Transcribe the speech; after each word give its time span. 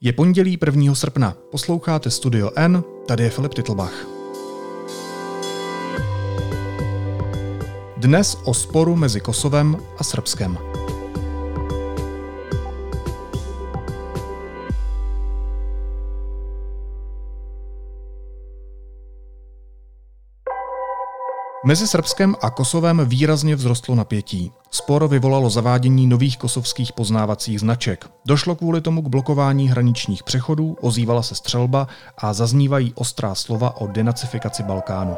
Je 0.00 0.12
pondělí 0.12 0.58
1. 0.66 0.94
srpna. 0.94 1.36
Posloucháte 1.50 2.10
Studio 2.10 2.50
N, 2.56 2.84
tady 3.06 3.24
je 3.24 3.30
Filip 3.30 3.54
Titlbach. 3.54 4.06
Dnes 7.96 8.36
o 8.44 8.54
sporu 8.54 8.96
mezi 8.96 9.20
Kosovem 9.20 9.76
a 9.98 10.04
Srbskem. 10.04 10.58
Mezi 21.68 21.88
Srbskem 21.88 22.34
a 22.42 22.50
Kosovem 22.50 23.02
výrazně 23.04 23.56
vzrostlo 23.56 23.94
napětí. 23.94 24.52
Spor 24.70 25.08
vyvolalo 25.08 25.50
zavádění 25.50 26.06
nových 26.06 26.38
kosovských 26.38 26.92
poznávacích 26.92 27.60
značek. 27.60 28.10
Došlo 28.26 28.56
kvůli 28.56 28.80
tomu 28.80 29.02
k 29.02 29.08
blokování 29.08 29.68
hraničních 29.68 30.22
přechodů, 30.22 30.76
ozývala 30.80 31.22
se 31.22 31.34
střelba 31.34 31.88
a 32.18 32.32
zaznívají 32.32 32.92
ostrá 32.94 33.34
slova 33.34 33.76
o 33.76 33.86
denacifikaci 33.86 34.62
Balkánu. 34.62 35.16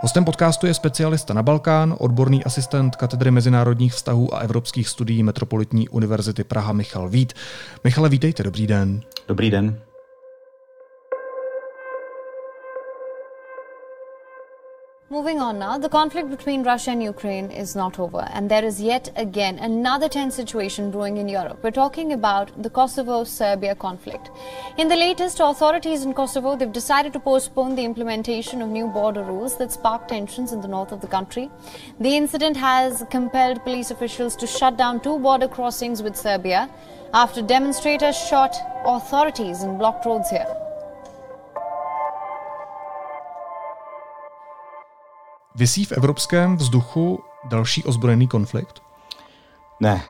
Hostem 0.00 0.24
podcastu 0.24 0.66
je 0.66 0.74
specialista 0.74 1.34
na 1.34 1.42
Balkán, 1.42 1.94
odborný 1.98 2.44
asistent 2.44 2.96
katedry 2.96 3.30
mezinárodních 3.30 3.94
vztahů 3.94 4.34
a 4.34 4.38
evropských 4.38 4.88
studií 4.88 5.22
Metropolitní 5.22 5.88
univerzity 5.88 6.44
Praha 6.44 6.72
Michal 6.72 7.08
Vít. 7.08 7.32
Michale, 7.84 8.08
vítejte, 8.08 8.42
dobrý 8.42 8.66
den. 8.66 9.00
Dobrý 9.28 9.50
den. 9.50 9.80
Moving 15.10 15.40
on 15.40 15.58
now, 15.58 15.78
the 15.78 15.88
conflict 15.88 16.28
between 16.28 16.64
Russia 16.64 16.90
and 16.90 17.02
Ukraine 17.02 17.50
is 17.50 17.74
not 17.74 17.98
over, 17.98 18.28
and 18.30 18.50
there 18.50 18.62
is 18.62 18.78
yet 18.78 19.10
again 19.16 19.58
another 19.58 20.06
tense 20.06 20.34
situation 20.34 20.90
brewing 20.90 21.16
in 21.16 21.30
Europe. 21.30 21.60
We're 21.62 21.70
talking 21.70 22.12
about 22.12 22.62
the 22.62 22.68
Kosovo 22.68 23.24
Serbia 23.24 23.74
conflict. 23.74 24.30
In 24.76 24.88
the 24.88 24.96
latest, 24.96 25.40
authorities 25.40 26.04
in 26.04 26.12
Kosovo 26.12 26.56
they've 26.56 26.70
decided 26.70 27.14
to 27.14 27.20
postpone 27.20 27.74
the 27.74 27.86
implementation 27.86 28.60
of 28.60 28.68
new 28.68 28.86
border 28.86 29.22
rules 29.22 29.56
that 29.56 29.72
sparked 29.72 30.10
tensions 30.10 30.52
in 30.52 30.60
the 30.60 30.68
north 30.68 30.92
of 30.92 31.00
the 31.00 31.06
country. 31.16 31.50
The 31.98 32.14
incident 32.14 32.58
has 32.58 33.02
compelled 33.10 33.64
police 33.64 33.90
officials 33.90 34.36
to 34.36 34.46
shut 34.46 34.76
down 34.76 35.00
two 35.00 35.18
border 35.18 35.48
crossings 35.48 36.02
with 36.02 36.16
Serbia 36.16 36.68
after 37.14 37.40
demonstrators 37.40 38.14
shot 38.14 38.54
authorities 38.84 39.62
and 39.62 39.78
blocked 39.78 40.04
roads 40.04 40.28
here. 40.28 40.67
Vysí 45.58 45.84
v 45.84 45.92
evropském 45.92 46.56
vzduchu 46.56 47.20
další 47.48 47.84
ozbrojený 47.84 48.28
konflikt? 48.28 48.82
Ne. 49.80 50.02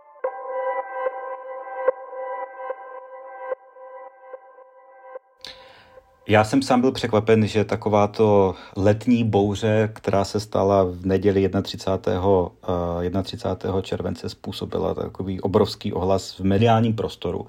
Já 6.29 6.45
jsem 6.45 6.63
sám 6.63 6.81
byl 6.81 6.93
překvapen, 6.93 7.47
že 7.47 7.65
takováto 7.65 8.55
letní 8.77 9.25
bouře, 9.25 9.91
která 9.93 10.25
se 10.25 10.41
stala 10.41 10.85
v 10.85 11.07
neděli 11.07 11.51
31. 11.63 13.23
31. 13.23 13.83
července, 13.83 14.29
způsobila 14.29 14.95
takový 14.95 15.41
obrovský 15.41 15.93
ohlas 15.93 16.39
v 16.39 16.45
mediálním 16.45 16.95
prostoru. 16.95 17.47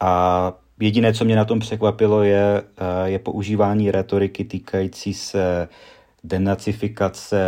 A 0.00 0.52
jediné, 0.80 1.14
co 1.14 1.24
mě 1.24 1.36
na 1.36 1.44
tom 1.44 1.60
překvapilo, 1.60 2.22
je, 2.22 2.62
je 3.04 3.18
používání 3.18 3.90
retoriky 3.90 4.44
týkající 4.44 5.14
se 5.14 5.68
denacifikace 6.24 7.42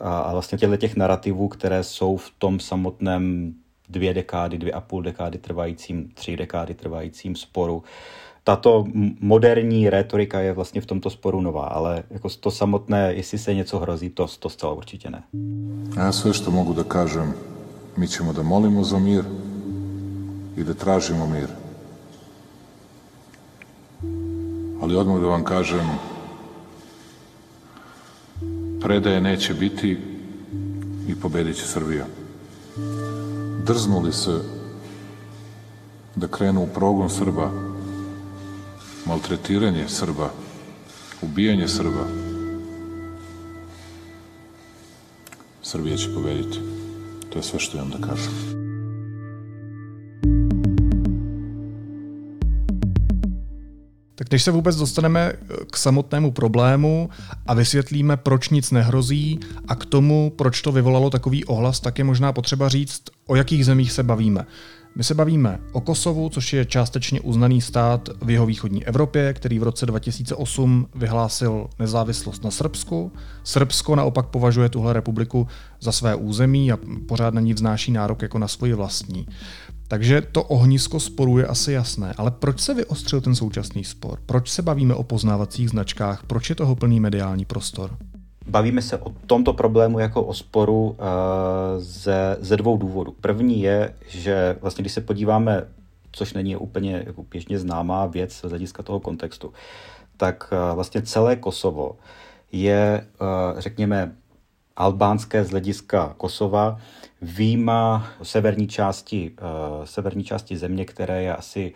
a, 0.00 0.18
a 0.18 0.32
vlastně 0.32 0.58
těchto 0.58 0.76
těch 0.76 0.96
narrativů, 0.96 1.48
které 1.48 1.82
jsou 1.82 2.16
v 2.16 2.30
tom 2.38 2.60
samotném 2.60 3.54
dvě 3.88 4.14
dekády, 4.14 4.58
dvě 4.58 4.72
a 4.72 4.80
půl 4.80 5.02
dekády 5.02 5.38
trvajícím, 5.38 6.08
tři 6.14 6.36
dekády 6.36 6.74
trvajícím 6.74 7.36
sporu. 7.36 7.82
Tato 8.44 8.84
moderní 9.20 9.90
retorika 9.90 10.40
je 10.40 10.52
vlastně 10.52 10.80
v 10.80 10.86
tomto 10.86 11.10
sporu 11.10 11.40
nová, 11.40 11.66
ale 11.66 12.02
jako 12.10 12.28
to 12.40 12.50
samotné, 12.50 13.14
jestli 13.14 13.38
se 13.38 13.54
něco 13.54 13.78
hrozí, 13.78 14.10
to, 14.10 14.26
to 14.38 14.48
zcela 14.48 14.72
určitě 14.72 15.10
ne. 15.10 15.22
Ja 15.96 16.12
sve 16.12 16.32
što 16.34 16.50
mogu 16.50 16.74
da 16.74 16.84
kažem, 16.84 17.34
mi 17.96 18.08
ćemo 18.08 18.32
da 18.32 18.42
molimo 18.42 18.84
za 18.84 18.98
mir 18.98 19.24
i 20.56 20.64
da 20.64 20.74
tražimo 20.74 21.26
mir. 21.26 21.48
Ali 24.82 24.96
odmah 24.96 25.20
da 25.20 25.26
vam 25.26 25.44
kažem, 25.44 25.98
Predaje 28.84 29.20
neće 29.20 29.54
biti 29.54 29.98
i 31.08 31.14
pobedit 31.14 31.56
će 31.56 31.62
Srbija. 31.62 32.06
Drznuli 33.66 34.12
se 34.12 34.40
da 36.16 36.28
krenu 36.28 36.62
u 36.62 36.68
progon 36.74 37.10
Srba, 37.10 37.50
maltretiranje 39.06 39.88
Srba, 39.88 40.30
ubijanje 41.22 41.68
Srba, 41.68 42.06
Srbija 45.62 45.96
će 45.96 46.14
pobediti. 46.14 46.60
To 47.32 47.38
je 47.38 47.42
sve 47.42 47.58
što 47.60 47.76
imam 47.76 47.90
da 47.90 48.08
kažem. 48.08 48.63
Tak 54.24 54.32
než 54.32 54.42
se 54.42 54.50
vůbec 54.50 54.76
dostaneme 54.76 55.32
eh, 55.32 55.54
k 55.70 55.76
samotnému 55.76 56.30
problému 56.30 57.10
a 57.46 57.54
vysvětlíme, 57.54 58.16
proč 58.16 58.48
nic 58.48 58.70
nehrozí 58.70 59.40
a 59.68 59.74
k 59.74 59.84
tomu, 59.84 60.32
proč 60.36 60.62
to 60.62 60.72
vyvolalo 60.72 61.10
takový 61.10 61.44
ohlas, 61.44 61.80
tak 61.80 61.98
je 61.98 62.04
možná 62.04 62.32
potřeba 62.32 62.68
říct, 62.68 63.02
o 63.26 63.36
jakých 63.36 63.64
zemích 63.66 63.92
se 63.92 64.02
bavíme. 64.02 64.46
My 64.96 65.04
se 65.04 65.14
bavíme 65.14 65.60
o 65.72 65.80
Kosovu, 65.80 66.28
což 66.28 66.52
je 66.52 66.64
částečně 66.64 67.20
uznaný 67.20 67.60
stát 67.60 68.08
v 68.22 68.30
jeho 68.30 68.46
východní 68.46 68.84
Evropě, 68.84 69.34
který 69.34 69.58
v 69.58 69.62
roce 69.62 69.86
2008 69.86 70.88
vyhlásil 70.94 71.66
nezávislost 71.78 72.44
na 72.44 72.50
Srbsku. 72.50 73.12
Srbsko 73.44 73.96
naopak 73.96 74.26
považuje 74.26 74.68
tuhle 74.68 74.92
republiku 74.92 75.48
za 75.80 75.92
své 75.92 76.14
území 76.14 76.72
a 76.72 76.78
pořád 77.08 77.34
na 77.34 77.40
ní 77.40 77.54
vznáší 77.54 77.92
nárok 77.92 78.22
jako 78.22 78.38
na 78.38 78.48
svoji 78.48 78.74
vlastní. 78.74 79.26
Takže 79.88 80.20
to 80.20 80.42
ohnisko 80.42 81.00
sporu 81.00 81.38
je 81.38 81.46
asi 81.46 81.72
jasné, 81.72 82.14
ale 82.16 82.30
proč 82.30 82.60
se 82.60 82.74
vyostřil 82.74 83.20
ten 83.20 83.34
současný 83.34 83.84
spor? 83.84 84.18
Proč 84.26 84.50
se 84.50 84.62
bavíme 84.62 84.94
o 84.94 85.02
poznávacích 85.02 85.70
značkách? 85.70 86.22
Proč 86.26 86.48
je 86.50 86.54
toho 86.54 86.76
plný 86.76 87.00
mediální 87.00 87.44
prostor? 87.44 87.96
Bavíme 88.46 88.82
se 88.82 88.98
o 88.98 89.10
tomto 89.26 89.52
problému 89.52 89.98
jako 89.98 90.22
o 90.22 90.34
sporu 90.34 90.82
uh, 90.84 90.96
ze, 91.78 92.36
ze 92.40 92.56
dvou 92.56 92.76
důvodů. 92.76 93.14
První 93.20 93.62
je, 93.62 93.94
že 94.08 94.56
vlastně 94.60 94.82
když 94.82 94.92
se 94.92 95.00
podíváme, 95.00 95.68
což 96.12 96.32
není 96.32 96.56
úplně 96.56 97.02
jako 97.06 97.22
běžně 97.22 97.58
známá 97.58 98.06
věc 98.06 98.32
z 98.32 98.42
hlediska 98.42 98.82
toho 98.82 99.00
kontextu, 99.00 99.52
tak 100.16 100.52
uh, 100.52 100.74
vlastně 100.74 101.02
celé 101.02 101.36
Kosovo 101.36 101.96
je, 102.52 103.06
uh, 103.20 103.60
řekněme, 103.60 104.12
albánské 104.76 105.44
z 105.44 105.50
hlediska 105.50 106.14
Kosova, 106.16 106.78
výjima 107.22 108.06
severní 108.22 108.68
části, 108.68 109.32
severní 109.84 110.24
části 110.24 110.56
země, 110.56 110.84
které 110.84 111.22
je 111.22 111.36
asi 111.36 111.72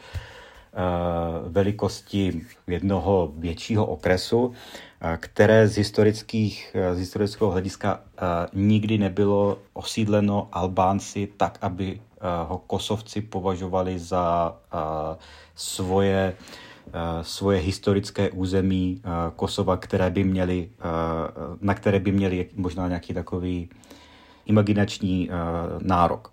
velikosti 1.49 2.41
jednoho 2.67 3.33
většího 3.37 3.87
okresu, 3.87 4.47
uh, 4.47 4.55
které 5.17 5.69
z, 5.69 5.77
historických, 5.77 6.77
z 6.95 6.99
historického 6.99 7.51
hlediska 7.51 8.01
nikdy 8.53 8.99
nebylo 8.99 9.59
osídleno 9.73 10.49
Albánci 10.53 11.29
tak, 11.37 11.59
aby 11.61 12.01
ho 12.49 12.59
Kosovci 12.59 13.21
považovali 13.21 13.99
za 13.99 14.57
svoje 15.55 16.35
svoje 17.23 17.61
historické 17.61 18.31
území 18.31 19.03
Kosova, 19.37 19.77
které 19.77 20.11
by 20.11 20.25
měli, 20.25 20.71
na 21.61 21.75
které 21.75 22.01
by 22.01 22.13
měli 22.13 22.49
možná 22.57 22.89
nějaký 22.89 23.15
takový 23.15 23.69
imaginační 24.47 25.31
nárok. 25.79 26.33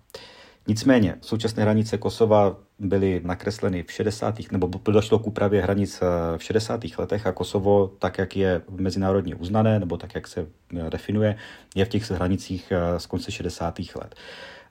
Nicméně 0.68 1.14
současné 1.20 1.62
hranice 1.62 1.98
Kosova 1.98 2.56
byly 2.78 3.20
nakresleny 3.24 3.82
v 3.82 3.92
60. 3.92 4.34
nebo 4.52 4.70
došlo 4.84 5.18
k 5.18 5.26
úpravě 5.26 5.62
hranic 5.62 6.00
v 6.36 6.42
60. 6.42 6.80
letech 6.98 7.26
a 7.26 7.32
Kosovo, 7.32 7.92
tak 7.98 8.18
jak 8.18 8.36
je 8.36 8.62
mezinárodně 8.70 9.34
uznané, 9.34 9.80
nebo 9.80 9.96
tak 9.96 10.14
jak 10.14 10.26
se 10.26 10.46
definuje, 10.88 11.36
je 11.74 11.84
v 11.84 11.88
těch 11.88 12.10
hranicích 12.10 12.72
z 12.98 13.06
konce 13.06 13.30
60. 13.30 13.78
let. 13.78 14.14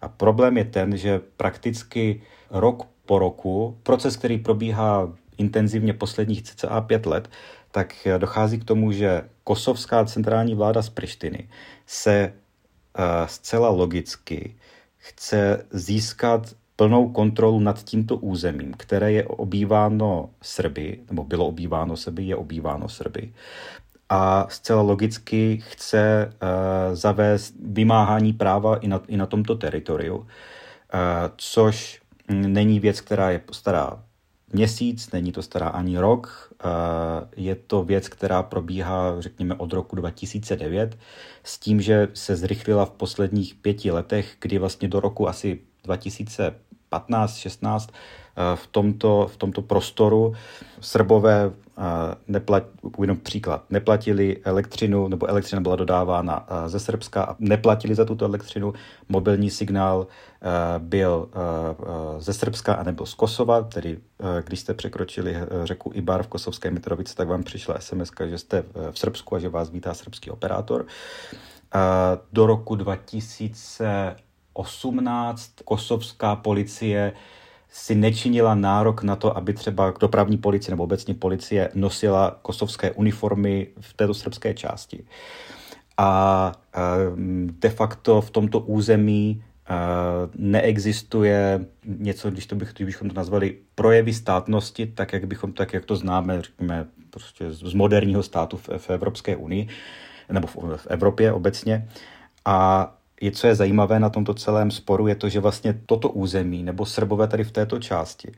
A 0.02 0.08
problém 0.08 0.58
je 0.58 0.66
ten, 0.66 0.98
že 0.98 1.22
prakticky 1.38 2.22
rok 2.50 2.88
po 3.06 3.20
roku, 3.20 3.78
proces, 3.84 4.18
který 4.18 4.38
probíhá 4.38 5.14
intenzivně 5.38 5.94
posledních 5.94 6.44
cca 6.44 6.82
pět 6.82 7.06
let, 7.06 7.30
tak 7.72 8.08
dochází 8.18 8.60
k 8.60 8.64
tomu, 8.64 8.92
že 8.92 9.30
kosovská 9.44 10.06
centrální 10.06 10.56
vláda 10.56 10.82
z 10.82 10.90
Prištiny 10.90 11.50
se 11.86 12.34
zcela 13.26 13.70
logicky 13.70 14.56
chce 15.08 15.66
získat 15.72 16.56
plnou 16.76 17.10
kontrolu 17.10 17.60
nad 17.60 17.84
tímto 17.84 18.18
územím, 18.18 18.74
které 18.78 19.12
je 19.12 19.24
obýváno 19.26 20.30
Srby, 20.42 21.00
nebo 21.10 21.24
bylo 21.24 21.48
obýváno 21.48 21.98
Srby, 21.98 22.24
je 22.24 22.36
obýváno 22.36 22.90
Srby. 22.90 23.34
A 24.10 24.48
zcela 24.50 24.82
logicky 24.82 25.64
chce 25.70 26.32
uh, 26.34 26.96
zavést 26.96 27.56
vymáhání 27.60 28.34
práva 28.34 28.76
i 28.76 28.88
na, 28.88 29.02
i 29.08 29.18
na 29.18 29.26
tomto 29.26 29.56
teritoriu. 29.56 30.28
což 31.38 32.02
není 32.30 32.80
věc, 32.80 33.02
která 33.02 33.32
je 33.32 33.42
stará 33.52 34.05
měsíc, 34.56 35.12
není 35.12 35.32
to 35.32 35.42
stará 35.42 35.68
ani 35.68 35.98
rok, 35.98 36.54
je 37.36 37.56
to 37.56 37.84
věc, 37.84 38.10
která 38.10 38.44
probíhá, 38.44 39.22
řekněme, 39.22 39.56
od 39.56 39.74
roku 39.74 39.96
2009, 39.96 40.98
s 41.44 41.60
tím, 41.60 41.82
že 41.82 42.08
se 42.14 42.36
zrychlila 42.36 42.86
v 42.86 42.92
posledních 42.92 43.56
pěti 43.56 43.92
letech, 43.92 44.36
kdy 44.40 44.58
vlastně 44.58 44.88
do 44.88 45.00
roku 45.00 45.30
asi 45.30 45.60
2015-16 45.88 47.88
Eh, 48.38 48.56
v 48.56 48.68
tomto, 48.68 49.28
v 49.32 49.38
tomto 49.38 49.62
prostoru. 49.62 50.34
Srbové, 50.82 51.46
eh, 51.46 51.65
neplat, 52.28 52.64
jenom 53.02 53.18
příklad, 53.18 53.64
neplatili 53.70 54.42
elektřinu, 54.44 55.08
nebo 55.08 55.26
elektřina 55.26 55.62
byla 55.62 55.76
dodávána 55.76 56.48
ze 56.68 56.80
Srbska 56.80 57.24
a 57.24 57.36
neplatili 57.40 57.96
za 57.96 58.06
tuto 58.06 58.26
elektřinu. 58.26 58.74
Mobilní 59.10 59.50
signál 59.50 60.08
byl 60.78 61.30
ze 62.18 62.34
Srbska 62.34 62.74
a 62.74 62.84
nebyl 62.84 63.06
z 63.06 63.14
Kosova, 63.14 63.62
tedy 63.62 64.00
když 64.46 64.60
jste 64.60 64.74
překročili 64.74 65.36
řeku 65.64 65.92
Ibar 65.94 66.24
v 66.24 66.28
Kosovské 66.28 66.72
Mitrovici, 66.72 67.16
tak 67.16 67.28
vám 67.28 67.44
přišla 67.44 67.80
SMS, 67.80 68.12
že 68.26 68.38
jste 68.38 68.64
v 68.92 69.00
Srbsku 69.00 69.36
a 69.36 69.40
že 69.40 69.50
vás 69.50 69.70
vítá 69.70 69.94
srbský 69.94 70.32
operátor. 70.32 70.86
Do 72.34 72.46
roku 72.46 72.76
2018 72.76 75.52
kosovská 75.66 76.36
policie 76.36 77.14
si 77.76 77.96
nečinila 77.96 78.56
nárok 78.56 79.04
na 79.04 79.16
to, 79.16 79.38
aby 79.38 79.54
třeba 79.54 79.94
dopravní 80.00 80.38
policie 80.38 80.72
nebo 80.72 80.84
obecně 80.84 81.14
policie 81.14 81.70
nosila 81.74 82.40
kosovské 82.42 82.92
uniformy 82.92 83.68
v 83.80 83.94
této 83.94 84.14
srbské 84.14 84.54
části. 84.54 85.04
A 85.98 86.52
de 87.60 87.70
facto 87.70 88.22
v 88.22 88.30
tomto 88.30 88.60
území 88.60 89.44
neexistuje 90.36 91.66
něco, 91.86 92.32
když, 92.32 92.46
to 92.46 92.56
bych, 92.56 92.74
když 92.74 92.86
bychom 92.86 93.10
to 93.10 93.16
nazvali 93.16 93.58
projevy 93.76 94.14
státnosti, 94.14 94.86
tak 94.86 95.14
jak, 95.14 95.26
bychom, 95.26 95.54
tak 95.54 95.74
jak 95.74 95.86
to 95.86 95.96
známe, 95.96 96.42
řekněme, 96.42 96.86
prostě 97.10 97.52
z 97.52 97.74
moderního 97.74 98.24
státu 98.24 98.58
v, 98.58 98.70
v 98.78 98.90
Evropské 98.90 99.36
unii, 99.36 99.68
nebo 100.32 100.48
v, 100.48 100.56
v 100.76 100.88
Evropě 100.88 101.32
obecně. 101.32 101.90
A 102.46 102.92
je, 103.22 103.32
co 103.32 103.48
je 103.48 103.56
zajímavé 103.56 104.00
na 104.00 104.10
tomto 104.10 104.34
celém 104.34 104.72
sporu, 104.72 105.08
je 105.08 105.16
to, 105.16 105.30
že 105.30 105.40
vlastně 105.40 105.82
toto 105.86 106.10
území 106.10 106.64
nebo 106.64 106.86
Srbové 106.86 107.28
tady 107.28 107.44
v 107.44 107.52
této 107.52 107.80
části 107.80 108.32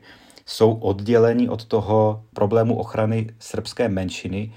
jsou 0.48 0.72
odděleni 0.72 1.48
od 1.48 1.64
toho 1.64 2.24
problému 2.34 2.78
ochrany 2.78 3.26
srbské 3.38 3.88
menšiny 3.88 4.52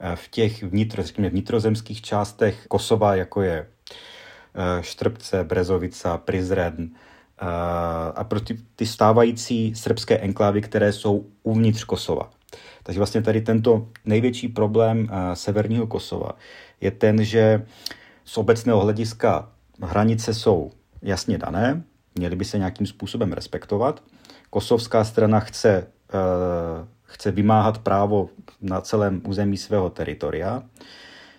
eh, 0.00 0.16
v 0.16 0.28
těch 0.28 0.62
vnitro, 0.62 1.02
řekněme, 1.02 1.30
vnitrozemských 1.30 2.02
částech 2.02 2.66
Kosova, 2.68 3.14
jako 3.14 3.42
je 3.42 3.66
eh, 3.66 4.82
Štrbce, 4.82 5.44
Brezovica, 5.44 6.18
Prizren 6.18 6.90
eh, 6.90 7.44
a 8.14 8.24
pro 8.24 8.40
ty, 8.40 8.58
ty 8.76 8.86
stávající 8.86 9.74
srbské 9.74 10.18
enklávy, 10.18 10.62
které 10.62 10.92
jsou 10.92 11.26
uvnitř 11.42 11.84
Kosova. 11.84 12.30
Takže 12.82 13.00
vlastně 13.00 13.22
tady 13.22 13.40
tento 13.40 13.88
největší 14.04 14.48
problém 14.48 15.08
severního 15.34 15.86
Kosova 15.86 16.30
je 16.80 16.90
ten, 16.90 17.24
že 17.24 17.66
z 18.24 18.38
obecného 18.38 18.80
hlediska 18.80 19.50
hranice 19.82 20.34
jsou 20.34 20.70
jasně 21.02 21.38
dané, 21.38 21.82
měly 22.14 22.36
by 22.36 22.44
se 22.44 22.58
nějakým 22.58 22.86
způsobem 22.86 23.32
respektovat. 23.32 24.02
Kosovská 24.50 25.04
strana 25.04 25.40
chce, 25.40 25.86
uh, 26.14 26.88
chce 27.02 27.30
vymáhat 27.30 27.78
právo 27.78 28.28
na 28.60 28.80
celém 28.80 29.22
území 29.26 29.56
svého 29.56 29.90
teritoria. 29.90 30.62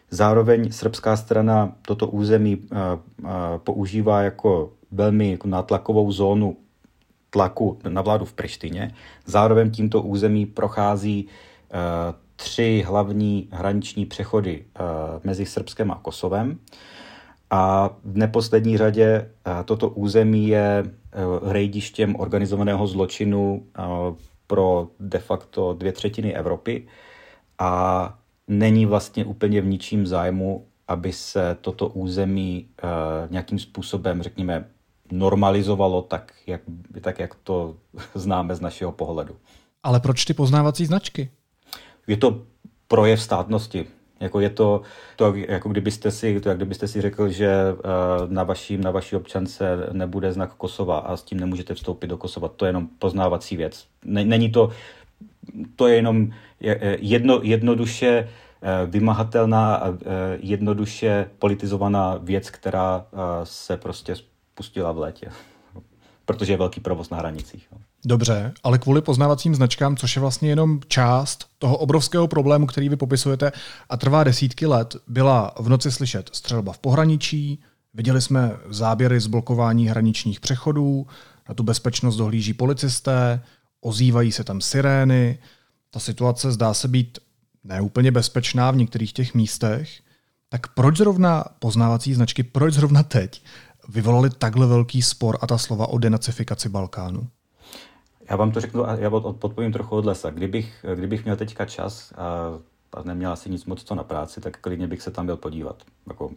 Zároveň 0.10 0.72
srbská 0.72 1.18
strana 1.18 1.76
toto 1.82 2.08
území 2.08 2.56
uh, 2.58 2.68
uh, 3.24 3.30
používá 3.58 4.22
jako 4.22 4.74
velmi 4.92 5.32
jako 5.32 5.48
nátlakovou 5.48 6.12
zónu 6.12 6.58
tlaku 7.30 7.80
na 7.90 8.02
vládu 8.02 8.26
v 8.26 8.34
Prištině. 8.34 8.92
Zároveň 9.26 9.72
tímto 9.72 10.02
území 10.02 10.46
prochází 10.46 11.28
tři 12.36 12.84
hlavní 12.88 13.50
hraniční 13.52 14.06
přechody 14.06 14.66
mezi 15.24 15.46
Srbskem 15.46 15.92
a 15.92 15.96
Kosovem. 15.96 16.60
A 17.50 17.90
v 18.04 18.18
neposlední 18.18 18.78
řadě 18.78 19.06
eh, 19.06 19.64
toto 19.66 19.90
území 19.90 20.48
je 20.48 20.84
eh, 20.86 21.48
hrejdištěm 21.48 22.16
organizovaného 22.16 22.88
zločinu 22.88 23.66
eh, 23.66 23.82
pro 24.48 24.88
de 25.00 25.20
facto 25.20 25.74
dvě 25.74 25.92
třetiny 25.92 26.36
Evropy 26.36 26.88
a 27.60 28.18
není 28.48 28.86
vlastně 28.86 29.26
úplně 29.26 29.62
v 29.62 29.66
ničím 29.66 30.08
zájmu, 30.08 30.66
aby 30.88 31.14
se 31.14 31.58
toto 31.62 31.88
území 31.88 32.68
nějakým 33.30 33.60
způsobem, 33.60 34.22
řekněme, 34.22 34.66
normalizovalo 35.12 36.02
tak, 36.02 36.34
jak, 36.48 36.62
tak, 37.02 37.20
jak 37.20 37.36
to 37.36 37.76
známe 38.16 38.56
z 38.56 38.62
našeho 38.62 38.92
pohledu. 38.92 39.36
Ale 39.84 40.00
proč 40.00 40.26
ty 40.26 40.34
poznávací 40.34 40.86
značky? 40.86 41.32
Je 42.08 42.18
to 42.18 42.46
projev 42.88 43.22
státnosti. 43.22 43.86
Jako 44.20 44.40
je 44.40 44.50
to, 44.50 44.82
to 45.16 45.34
jako 45.36 45.70
kdybyste 45.70 46.12
si, 46.12 46.40
to 46.40 46.50
jak 46.50 46.58
kdybyste 46.58 46.88
si 46.88 47.02
řekl, 47.02 47.30
že 47.30 47.50
uh, 47.74 48.32
na, 48.32 48.44
vaší, 48.44 48.78
na 48.78 48.92
vaší 48.92 49.16
občance 49.16 49.78
nebude 49.92 50.32
znak 50.34 50.54
Kosova 50.54 50.98
a 50.98 51.18
s 51.18 51.24
tím 51.24 51.40
nemůžete 51.40 51.74
vstoupit 51.74 52.08
do 52.08 52.18
Kosova. 52.18 52.48
To 52.48 52.66
je 52.66 52.70
jenom 52.70 52.88
poznávací 53.00 53.58
věc. 53.58 53.88
Není 54.06 54.52
to, 54.52 54.70
to 55.76 55.88
je 55.88 55.96
jenom 55.96 56.30
jedno, 57.00 57.40
jednoduše 57.44 58.08
eh, 58.62 58.86
vymahatelná 58.86 59.76
a 59.76 59.90
eh, 59.90 59.96
jednoduše 60.40 61.30
politizovaná 61.40 62.20
věc, 62.22 62.50
která 62.50 63.06
se 63.44 63.78
prostě 63.78 64.16
spustila 64.16 64.92
v 64.92 64.98
létě. 64.98 65.30
Protože 66.26 66.54
je 66.54 66.58
velký 66.58 66.80
provoz 66.80 67.10
na 67.10 67.18
hranicích. 67.18 67.68
Dobře, 68.06 68.54
ale 68.64 68.78
kvůli 68.78 69.02
poznávacím 69.02 69.56
značkám, 69.56 69.98
což 69.98 70.16
je 70.16 70.20
vlastně 70.20 70.50
jenom 70.50 70.80
část 70.88 71.46
toho 71.58 71.78
obrovského 71.78 72.28
problému, 72.28 72.66
který 72.66 72.90
vy 72.90 72.96
popisujete 72.96 73.52
a 73.90 73.98
trvá 73.98 74.24
desítky 74.24 74.66
let, 74.66 74.96
byla 75.08 75.56
v 75.60 75.70
noci 75.70 75.92
slyšet 75.92 76.30
střelba 76.34 76.74
v 76.74 76.78
pohraničí, 76.78 77.60
viděli 77.94 78.22
jsme 78.22 78.52
záběry 78.70 79.20
z 79.20 79.28
blokování 79.28 79.88
hraničních 79.88 80.40
přechodů, 80.40 81.08
na 81.50 81.56
tu 81.56 81.64
bezpečnost 81.64 82.16
dohlíží 82.16 82.54
policisté, 82.54 83.42
ozývají 83.82 84.32
se 84.32 84.44
tam 84.44 84.62
sirény, 84.62 85.38
ta 85.90 86.00
situace 86.00 86.52
zdá 86.52 86.74
se 86.74 86.88
být 86.88 87.20
neúplně 87.64 88.12
bezpečná 88.12 88.72
v 88.72 88.76
některých 88.76 89.14
těch 89.14 89.34
místech, 89.34 89.90
tak 90.50 90.68
proč 90.68 90.98
zrovna 90.98 91.44
poznávací 91.60 92.14
značky, 92.14 92.44
proč 92.44 92.74
zrovna 92.74 93.04
teď 93.04 93.44
vyvolali 93.90 94.30
takhle 94.30 94.68
velký 94.68 95.02
spor 95.02 95.38
a 95.42 95.48
ta 95.48 95.58
slova 95.58 95.88
o 95.88 95.98
denacifikaci 95.98 96.70
Balkánu? 96.70 97.28
Já 98.30 98.36
vám 98.36 98.52
to 98.52 98.62
řeknu 98.62 98.90
a 98.90 98.96
já 98.96 99.10
podpovím 99.10 99.72
trochu 99.72 99.96
od 99.96 100.06
lesa. 100.06 100.30
Kdybych, 100.30 100.86
kdybych 100.96 101.24
měl 101.24 101.36
teďka 101.36 101.66
čas 101.66 102.14
a, 102.18 102.60
a 102.94 103.04
neměl 103.04 103.32
asi 103.32 103.50
nic 103.50 103.66
moc 103.66 103.84
co 103.84 103.96
na 103.96 104.04
práci, 104.04 104.42
tak 104.42 104.58
klidně 104.58 104.88
bych 104.88 105.02
se 105.02 105.12
tam 105.12 105.26
byl 105.26 105.38
podívat. 105.38 105.84
Jako, 106.08 106.32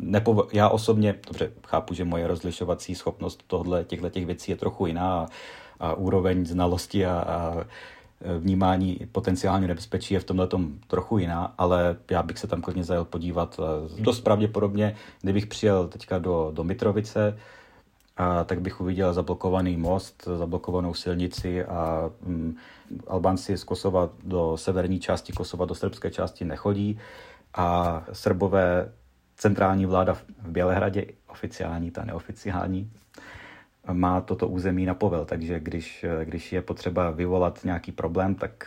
nepov... 0.00 0.52
Já 0.52 0.68
osobně, 0.68 1.14
dobře, 1.26 1.50
chápu, 1.66 1.94
že 1.94 2.04
moje 2.04 2.26
rozlišovací 2.26 2.94
schopnost 2.94 3.42
tohle, 3.46 3.84
těchto 3.84 4.10
těch 4.10 4.26
věcí 4.26 4.50
je 4.50 4.56
trochu 4.56 4.86
jiná 4.86 5.14
a, 5.14 5.26
a 5.80 5.94
úroveň 5.94 6.46
znalosti 6.46 7.06
a, 7.06 7.12
a 7.12 7.64
vnímání 8.38 8.98
potenciálně 9.12 9.68
nebezpečí 9.68 10.14
je 10.14 10.20
v 10.20 10.24
tomhle 10.24 10.48
trochu 10.86 11.18
jiná, 11.18 11.54
ale 11.58 11.96
já 12.10 12.22
bych 12.22 12.38
se 12.38 12.46
tam 12.46 12.62
klidně 12.62 12.84
zajel 12.84 13.04
podívat. 13.04 13.60
Dost 13.98 14.20
pravděpodobně, 14.20 14.96
kdybych 15.22 15.46
přijel 15.46 15.88
teďka 15.88 16.18
do, 16.18 16.50
do 16.54 16.64
Mitrovice, 16.64 17.38
a 18.16 18.44
tak 18.44 18.60
bych 18.60 18.80
uviděl 18.80 19.14
zablokovaný 19.14 19.76
most, 19.76 20.28
zablokovanou 20.38 20.94
silnici 20.94 21.64
a 21.64 22.10
um, 22.26 22.56
Albánci 23.06 23.58
z 23.58 23.64
Kosova 23.64 24.10
do 24.24 24.56
severní 24.56 25.00
části 25.00 25.32
Kosova, 25.32 25.64
do 25.64 25.74
srbské 25.74 26.10
části 26.10 26.44
nechodí 26.44 26.98
a 27.54 28.04
Srbové, 28.12 28.92
centrální 29.36 29.86
vláda 29.86 30.14
v 30.14 30.48
Bělehradě, 30.48 31.06
oficiální, 31.28 31.90
ta 31.90 32.04
neoficiální, 32.04 32.90
má 33.92 34.20
toto 34.20 34.48
území 34.48 34.86
na 34.86 34.94
povel, 34.94 35.24
takže 35.24 35.60
když, 35.60 36.04
když 36.24 36.52
je 36.52 36.62
potřeba 36.62 37.10
vyvolat 37.10 37.64
nějaký 37.64 37.92
problém, 37.92 38.34
tak 38.34 38.66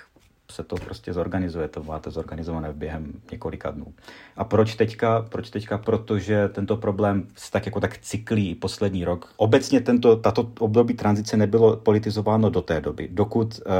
se 0.51 0.63
to 0.63 0.75
prostě 0.75 1.13
zorganizuje, 1.13 1.67
to 1.67 1.83
máte 1.83 2.11
zorganizované 2.11 2.73
během 2.73 3.13
několika 3.31 3.71
dnů. 3.71 3.93
A 4.37 4.43
proč 4.43 4.75
teďka? 4.75 5.21
Proč 5.21 5.49
teďka? 5.49 5.77
Protože 5.77 6.47
tento 6.47 6.77
problém 6.77 7.27
se 7.35 7.51
tak 7.51 7.65
jako 7.65 7.79
tak 7.79 7.97
cyklí 7.97 8.55
poslední 8.55 9.05
rok. 9.05 9.33
Obecně 9.37 9.81
tento, 9.81 10.15
tato 10.15 10.51
období 10.59 10.93
tranzice 10.93 11.37
nebylo 11.37 11.77
politizováno 11.77 12.49
do 12.49 12.61
té 12.61 12.81
doby, 12.81 13.09
dokud 13.11 13.59
uh, 13.65 13.71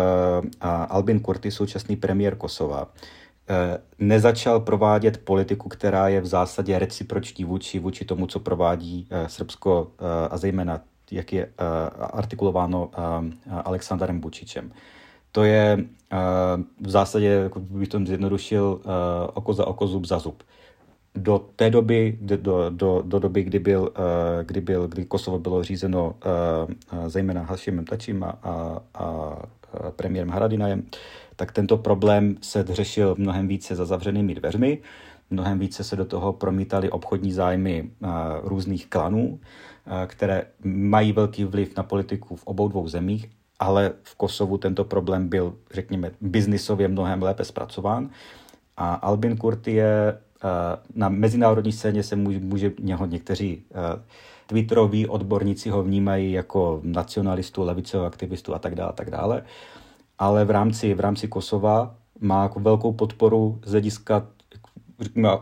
Albin 0.89 1.19
Kurti, 1.19 1.51
současný 1.51 1.95
premiér 1.95 2.35
Kosova, 2.35 2.83
uh, 2.83 2.89
nezačal 3.99 4.59
provádět 4.59 5.17
politiku, 5.17 5.69
která 5.69 6.07
je 6.07 6.21
v 6.21 6.25
zásadě 6.25 6.79
reciproční 6.79 7.45
vůči, 7.45 7.79
vůči 7.79 8.05
tomu, 8.05 8.27
co 8.27 8.39
provádí 8.39 9.07
Srbsko 9.27 9.91
a 10.29 10.37
zejména 10.37 10.81
jak 11.11 11.33
je 11.33 11.45
uh, 11.45 11.51
artikulováno 12.13 12.85
uh, 12.85 13.59
Alexanderem 13.65 14.19
Bučičem. 14.19 14.71
To 15.31 15.43
je 15.43 15.77
uh, 15.77 16.17
v 16.81 16.89
zásadě, 16.89 17.27
jako 17.27 17.59
bych 17.59 17.89
to 17.89 17.99
zjednodušil, 18.05 18.81
oko 19.33 19.53
za 19.53 19.67
oko, 19.67 19.87
zub 19.87 20.05
za 20.05 20.19
zub. 20.19 20.43
do 21.15 21.47
té 21.55 21.69
doby, 21.69 22.17
do, 22.21 22.69
do, 22.69 23.01
do 23.01 23.19
doby, 23.19 23.43
kdy, 23.43 23.59
byl, 23.59 23.91
kdy, 24.43 24.61
byl, 24.61 24.87
kdy 24.87 25.05
Kosovo 25.05 25.39
bylo 25.39 25.63
řízeno 25.63 26.15
zejména 27.07 27.43
Hašimem 27.43 27.85
Tačím 27.85 28.23
a, 28.23 28.39
a, 28.43 28.79
a 28.93 29.37
premiérem 29.95 30.29
Haradinajem, 30.29 30.83
tak 31.35 31.51
tento 31.51 31.77
problém 31.77 32.37
se 32.41 32.65
řešil 32.69 33.15
mnohem 33.17 33.47
více 33.47 33.75
za 33.75 33.85
zavřenými 33.85 34.35
dveřmi, 34.35 34.79
mnohem 35.29 35.59
více 35.59 35.83
se 35.83 35.95
do 35.95 36.05
toho 36.05 36.33
promítaly 36.33 36.89
obchodní 36.89 37.31
zájmy 37.31 37.89
různých 38.43 38.87
klanů, 38.87 39.39
které 40.07 40.43
mají 40.63 41.11
velký 41.11 41.43
vliv 41.43 41.77
na 41.77 41.83
politiku 41.83 42.35
v 42.35 42.43
obou 42.43 42.67
dvou 42.67 42.87
zemích, 42.87 43.29
ale 43.59 43.91
v 44.03 44.15
Kosovu 44.15 44.57
tento 44.57 44.83
problém 44.83 45.29
byl, 45.29 45.55
řekněme, 45.73 46.11
biznisově 46.21 46.87
mnohem 46.87 47.23
lépe 47.23 47.43
zpracován. 47.43 48.09
A 48.77 48.93
Albin 48.93 49.37
Kurti 49.37 49.71
je 49.71 50.17
na 50.95 51.09
mezinárodní 51.09 51.71
scéně 51.71 52.03
se 52.03 52.15
může, 52.15 52.39
může 52.39 52.71
něho 52.79 53.05
někteří 53.05 53.63
Twitteroví 54.47 55.07
odborníci 55.07 55.69
ho 55.69 55.83
vnímají 55.83 56.31
jako 56.31 56.79
nacionalistu, 56.83 57.63
levicového 57.63 58.07
aktivistu 58.07 58.55
a 58.55 58.59
tak 58.59 58.75
dále, 58.75 58.93
tak 58.93 59.09
dále. 59.09 59.43
Ale 60.19 60.45
v 60.45 60.51
rámci, 60.51 60.93
v 60.93 60.99
rámci 60.99 61.27
Kosova 61.27 61.95
má 62.19 62.43
jako 62.43 62.59
velkou 62.59 62.93
podporu 62.93 63.59
z 63.65 63.71
hlediska 63.71 64.27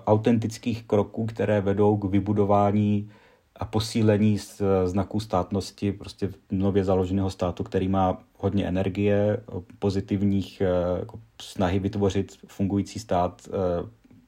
autentických 0.05 0.83
kroků, 0.83 1.25
které 1.25 1.61
vedou 1.61 1.97
k 1.97 2.03
vybudování 2.03 3.11
a 3.55 3.65
posílení 3.65 4.37
znaků 4.85 5.19
státnosti 5.19 5.91
prostě 5.91 6.29
nově 6.51 6.83
založeného 6.83 7.29
státu, 7.29 7.63
který 7.63 7.87
má 7.87 8.17
hodně 8.37 8.65
energie, 8.65 9.37
pozitivních 9.79 10.61
eh, 10.61 10.99
jako 10.99 11.19
snahy 11.41 11.79
vytvořit 11.79 12.37
fungující 12.47 12.99
stát 12.99 13.41
eh, 13.47 13.51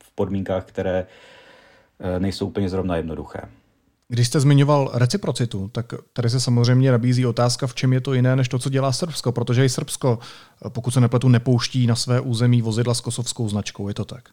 v 0.04 0.12
podmínkách, 0.16 0.66
které 0.66 1.08
eh, 2.00 2.20
nejsou 2.20 2.48
úplně 2.48 2.70
zrovna 2.70 2.98
jednoduché. 2.98 3.42
Když 4.08 4.28
jste 4.28 4.40
zmiňoval 4.40 4.92
reciprocitu, 4.94 5.68
tak 5.68 5.94
tady 6.14 6.30
se 6.30 6.40
samozřejmě 6.40 6.92
nabízí 6.92 7.26
otázka, 7.26 7.68
v 7.68 7.76
čem 7.76 7.94
je 7.94 8.02
to 8.02 8.14
jiné 8.14 8.36
než 8.36 8.50
to, 8.50 8.60
co 8.60 8.70
dělá 8.70 8.92
Srbsko, 8.92 9.32
protože 9.32 9.66
i 9.66 9.70
Srbsko, 9.70 10.20
pokud 10.70 10.92
se 10.92 11.02
nepletu, 11.02 11.30
nepouští 11.30 11.88
na 11.88 11.96
své 11.96 12.20
území 12.20 12.62
vozidla 12.62 12.94
s 12.94 13.02
kosovskou 13.02 13.50
značkou, 13.50 13.88
je 13.88 13.94
to 13.94 14.06
tak? 14.06 14.30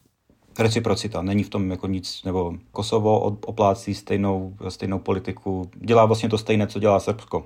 Reciprocita, 0.58 1.22
není 1.22 1.42
v 1.42 1.48
tom 1.48 1.70
jako 1.70 1.86
nic, 1.86 2.24
nebo 2.24 2.54
Kosovo 2.70 3.20
oplácí 3.20 3.94
stejnou, 3.94 4.56
stejnou 4.68 4.98
politiku, 4.98 5.70
dělá 5.74 6.04
vlastně 6.04 6.28
to 6.28 6.38
stejné, 6.38 6.66
co 6.66 6.78
dělá 6.78 7.00
Srbsko. 7.00 7.44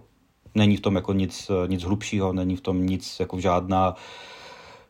Není 0.54 0.76
v 0.76 0.80
tom 0.80 0.96
jako 0.96 1.12
nic, 1.12 1.50
nic 1.66 1.82
hlubšího, 1.82 2.32
není 2.32 2.56
v 2.56 2.60
tom 2.60 2.86
nic 2.86 3.20
jako 3.20 3.40
žádná 3.40 3.96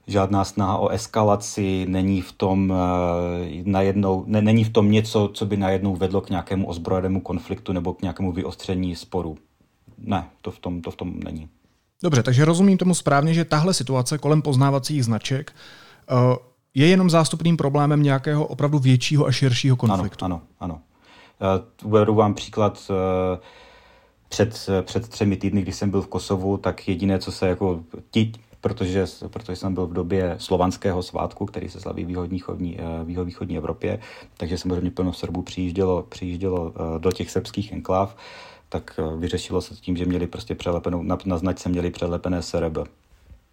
žádná 0.06 0.44
snaha 0.44 0.78
o 0.78 0.88
eskalaci, 0.88 1.86
není 1.88 2.22
v 2.22 2.32
tom 2.32 2.72
eh, 2.72 3.62
najednou, 3.64 4.24
ne, 4.26 4.42
není 4.42 4.64
v 4.64 4.70
tom 4.70 4.90
něco, 4.90 5.30
co 5.34 5.46
by 5.46 5.56
najednou 5.56 5.96
vedlo 5.96 6.20
k 6.20 6.30
nějakému 6.30 6.66
ozbrojenému 6.66 7.20
konfliktu 7.20 7.72
nebo 7.72 7.94
k 7.94 8.02
nějakému 8.02 8.32
vyostření 8.32 8.96
sporu. 8.96 9.36
Ne, 9.98 10.28
to 10.42 10.50
v 10.50 10.58
tom, 10.58 10.82
to 10.82 10.90
v 10.90 10.96
tom 10.96 11.20
není. 11.24 11.48
Dobře, 12.02 12.22
takže 12.22 12.44
rozumím 12.44 12.78
tomu 12.78 12.94
správně, 12.94 13.34
že 13.34 13.44
tahle 13.44 13.74
situace 13.74 14.18
kolem 14.18 14.42
poznávacích 14.42 15.04
značek 15.04 15.52
uh, 16.10 16.36
je 16.76 16.86
jenom 16.86 17.10
zástupným 17.10 17.56
problémem 17.56 18.02
nějakého 18.02 18.46
opravdu 18.46 18.78
většího 18.78 19.26
a 19.26 19.32
širšího 19.32 19.76
konfliktu. 19.76 20.24
Ano, 20.24 20.42
ano, 20.60 20.80
ano. 21.40 21.58
Uh, 21.82 21.88
uvedu 21.88 22.14
vám 22.14 22.34
příklad 22.34 22.90
uh, 22.90 22.96
před, 24.28 24.68
před 24.82 25.08
třemi 25.08 25.36
týdny, 25.36 25.62
když 25.62 25.76
jsem 25.76 25.90
byl 25.90 26.02
v 26.02 26.06
Kosovu, 26.06 26.56
tak 26.56 26.88
jediné, 26.88 27.18
co 27.18 27.32
se 27.32 27.48
jako 27.48 27.80
ti, 28.10 28.32
protože, 28.60 29.06
protože 29.28 29.56
jsem 29.56 29.74
byl 29.74 29.86
v 29.86 29.92
době 29.92 30.36
slovanského 30.38 31.02
svátku, 31.02 31.46
který 31.46 31.68
se 31.68 31.80
slaví 31.80 32.04
v 32.04 32.26
východní, 32.28 32.78
eh, 32.80 33.24
východní 33.24 33.56
Evropě, 33.56 33.98
takže 34.36 34.58
samozřejmě 34.58 34.90
plno 34.90 35.12
Srbů 35.12 35.42
přijíždělo, 35.42 36.02
přijíždělo 36.02 36.72
eh, 36.74 36.98
do 36.98 37.12
těch 37.12 37.30
srbských 37.30 37.72
enkláv, 37.72 38.16
tak 38.68 38.98
eh, 38.98 39.16
vyřešilo 39.16 39.60
se 39.60 39.74
tím, 39.74 39.96
že 39.96 40.04
měli 40.04 40.26
prostě 40.26 40.54
přelepenou, 40.54 41.02
na, 41.02 41.18
na 41.24 41.38
značce 41.38 41.68
měli 41.68 41.90
přelepené 41.90 42.42
SRB. 42.42 42.78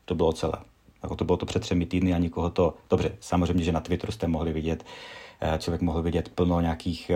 To 0.05 0.15
bylo 0.15 0.33
celé. 0.33 0.72
Jako 1.03 1.15
to 1.15 1.25
bylo 1.25 1.37
to 1.37 1.45
před 1.45 1.59
třemi 1.59 1.85
týdny 1.85 2.13
a 2.13 2.17
nikoho 2.17 2.49
to... 2.49 2.73
Dobře, 2.89 3.11
samozřejmě, 3.19 3.63
že 3.63 3.71
na 3.71 3.79
Twitteru 3.79 4.11
jste 4.11 4.27
mohli 4.27 4.53
vidět, 4.53 4.85
člověk 5.59 5.81
mohl 5.81 6.01
vidět 6.01 6.29
plno 6.29 6.61
nějakých 6.61 7.11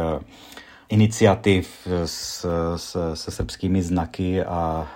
iniciativ 0.90 1.88
s, 2.06 2.46
s, 2.76 3.14
se 3.14 3.32
srbskými 3.32 3.84
znaky 3.84 4.44
a, 4.44 4.88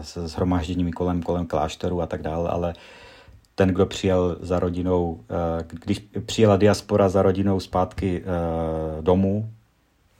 se 0.00 0.28
shromážděními 0.28 0.92
kolem, 0.92 1.22
kolem 1.22 1.46
klášteru 1.46 2.02
a 2.02 2.06
tak 2.06 2.22
dále, 2.22 2.50
ale 2.50 2.74
ten, 3.54 3.68
kdo 3.68 3.86
přijel 3.86 4.36
za 4.40 4.58
rodinou, 4.58 5.20
když 5.84 5.98
přijela 6.26 6.56
diaspora 6.56 7.08
za 7.08 7.22
rodinou 7.22 7.60
zpátky 7.60 8.24
domů, 9.00 9.50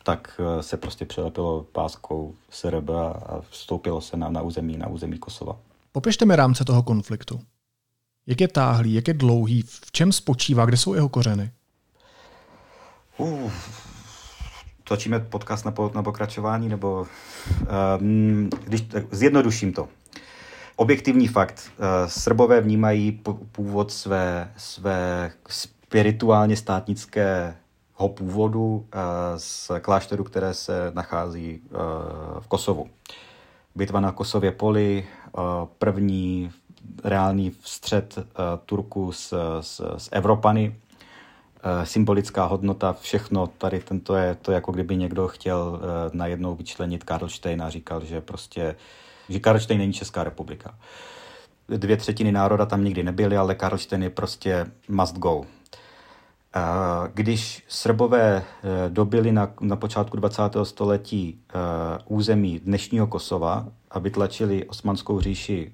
tak 0.05 0.41
se 0.61 0.77
prostě 0.77 1.05
přilepilo 1.05 1.67
páskou 1.73 2.35
SRB 2.51 2.91
a 2.91 3.41
vstoupilo 3.51 4.01
se 4.01 4.17
na, 4.17 4.29
na, 4.29 4.43
území, 4.43 4.77
na 4.77 4.89
území 4.89 5.19
Kosova. 5.19 5.57
Popište 5.93 6.25
mi 6.25 6.37
rámce 6.37 6.65
toho 6.65 6.83
konfliktu. 6.83 7.41
Jak 8.27 8.41
je 8.41 8.49
táhlý, 8.49 8.95
jak 8.95 9.09
je 9.09 9.15
dlouhý, 9.15 9.63
v 9.63 9.93
čem 9.93 10.13
spočívá, 10.13 10.65
kde 10.65 10.77
jsou 10.77 10.95
jeho 10.95 11.09
kořeny? 11.09 11.51
Uh, 13.19 13.53
točíme 14.85 15.21
podcast 15.21 15.65
na, 15.65 15.71
po, 15.71 15.91
na 15.95 16.03
pokračování, 16.03 16.69
nebo 16.69 17.07
um, 18.01 18.51
když 18.65 18.85
zjednoduším 19.11 19.73
to. 19.73 19.89
Objektivní 20.77 21.29
fakt. 21.29 21.71
Uh, 21.79 21.85
Srbové 22.07 22.61
vnímají 22.61 23.21
původ 23.53 23.93
své, 23.93 24.53
své 24.57 25.33
spirituálně 25.49 26.57
státnického 26.57 28.09
původu 28.15 28.75
uh, 28.75 28.85
z 29.37 29.71
klášteru, 29.81 30.25
které 30.25 30.55
se 30.55 30.91
nachází 30.95 31.61
uh, 31.61 31.79
v 32.41 32.47
Kosovu. 32.47 32.91
Bitva 33.75 34.01
na 34.01 34.13
Kosově 34.13 34.53
poli, 34.53 35.07
první 35.79 36.51
reálný 37.05 37.53
střed 37.65 38.19
uh, 38.19 38.25
Turku 38.67 39.13
s, 39.13 39.35
s, 39.61 39.97
s 39.97 40.09
Evropany, 40.13 40.75
Eh, 41.65 41.87
symbolická 41.87 42.45
hodnota, 42.45 42.97
všechno 43.01 43.47
tady 43.47 43.81
tento 43.81 44.17
je 44.17 44.35
to, 44.35 44.53
jako 44.53 44.73
kdyby 44.73 44.97
někdo 44.97 45.29
chtěl 45.29 45.81
eh, 45.83 46.11
najednou 46.13 46.55
vyčlenit 46.55 47.05
Karlštejn 47.05 47.63
a 47.63 47.71
říkal, 47.71 48.05
že 48.05 48.21
prostě, 48.21 48.77
že 49.29 49.41
Karlštejn 49.41 49.81
není 49.81 49.93
Česká 49.93 50.25
republika. 50.25 50.75
Dvě 51.69 51.97
třetiny 51.97 52.33
národa 52.33 52.67
tam 52.67 52.85
nikdy 52.85 53.03
nebyly, 53.03 53.37
ale 53.37 53.55
Karlštejn 53.55 54.03
je 54.03 54.11
prostě 54.11 54.67
must 54.89 55.17
go. 55.17 55.45
Eh, 56.55 56.61
když 57.15 57.65
Srbové 57.69 58.45
dobili 58.89 59.33
na, 59.33 59.53
na 59.61 59.77
počátku 59.77 60.17
20. 60.17 60.43
století 60.63 61.41
území 62.07 62.59
dnešního 62.59 63.07
Kosova 63.07 63.67
a 63.93 63.99
vytlačili 63.99 64.65
osmanskou 64.65 65.21
říši 65.21 65.73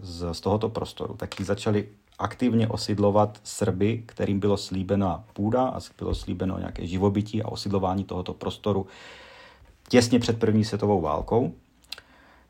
z, 0.00 0.34
z 0.34 0.40
tohoto 0.40 0.68
prostoru, 0.68 1.14
tak 1.16 1.40
ji 1.40 1.46
začali 1.46 1.88
aktivně 2.18 2.68
osidlovat 2.68 3.40
Srby, 3.44 4.02
kterým 4.06 4.40
bylo 4.40 4.56
slíbena 4.56 5.24
půda 5.32 5.62
a 5.62 5.80
bylo 5.98 6.14
slíbeno 6.14 6.58
nějaké 6.58 6.86
živobytí 6.86 7.42
a 7.42 7.48
osidlování 7.48 8.04
tohoto 8.04 8.34
prostoru 8.34 8.86
těsně 9.88 10.18
před 10.18 10.38
první 10.38 10.64
světovou 10.64 11.00
válkou. 11.00 11.52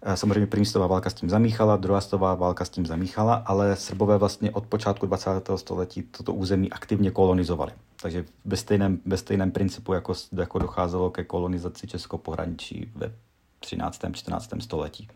Eh, 0.02 0.16
samozřejmě 0.16 0.46
první 0.46 0.66
světová 0.66 0.86
válka 0.86 1.10
s 1.10 1.14
tím 1.14 1.30
zamíchala, 1.30 1.76
druhá 1.76 2.00
světová 2.00 2.34
válka 2.34 2.64
s 2.64 2.68
tím 2.68 2.86
zamíchala, 2.86 3.34
ale 3.34 3.76
Srbové 3.76 4.18
vlastně 4.18 4.50
od 4.50 4.66
počátku 4.66 5.06
20. 5.06 5.56
století 5.56 6.02
toto 6.02 6.34
území 6.34 6.70
aktivně 6.70 7.10
kolonizovali. 7.10 7.72
Takže 8.02 8.24
ve 8.44 8.56
stejném, 8.56 9.00
ve 9.06 9.16
stejném 9.16 9.50
principu, 9.50 9.92
jako, 9.92 10.14
jako 10.32 10.58
docházelo 10.58 11.10
ke 11.10 11.24
kolonizaci 11.24 11.86
Českého 11.86 12.18
pohraničí 12.18 12.92
ve 12.94 13.12
13. 13.60 14.00
14. 14.12 14.50
století. 14.60 15.08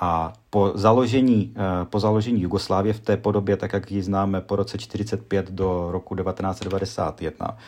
A 0.00 0.32
po 0.50 0.72
založení, 0.74 1.54
eh, 1.56 1.84
po 1.84 2.00
založení 2.00 2.42
Jugoslávie 2.42 2.94
v 2.94 3.00
té 3.00 3.16
podobě, 3.16 3.56
tak 3.56 3.72
jak 3.72 3.90
ji 3.90 4.02
známe 4.02 4.40
po 4.40 4.56
roce 4.56 4.78
45 4.78 5.50
do 5.50 5.88
roku 5.90 6.14
1991, 6.14 7.58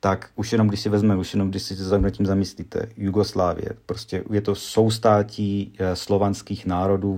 tak 0.00 0.30
už 0.36 0.52
jenom 0.52 0.68
když 0.68 0.80
si 0.80 0.88
vezmeme, 0.88 1.20
už 1.20 1.34
jenom 1.34 1.50
když 1.50 1.62
si 1.62 1.74
nad 1.98 2.10
tím 2.10 2.26
zamyslíte, 2.26 2.88
Jugoslávie, 2.96 3.70
prostě 3.86 4.24
je 4.30 4.40
to 4.40 4.54
soustátí 4.54 5.72
eh, 5.78 5.96
slovanských 5.96 6.66
národů 6.66 7.16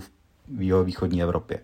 v 0.48 0.62
jeho 0.62 0.84
východní 0.84 1.22
Evropě. 1.22 1.60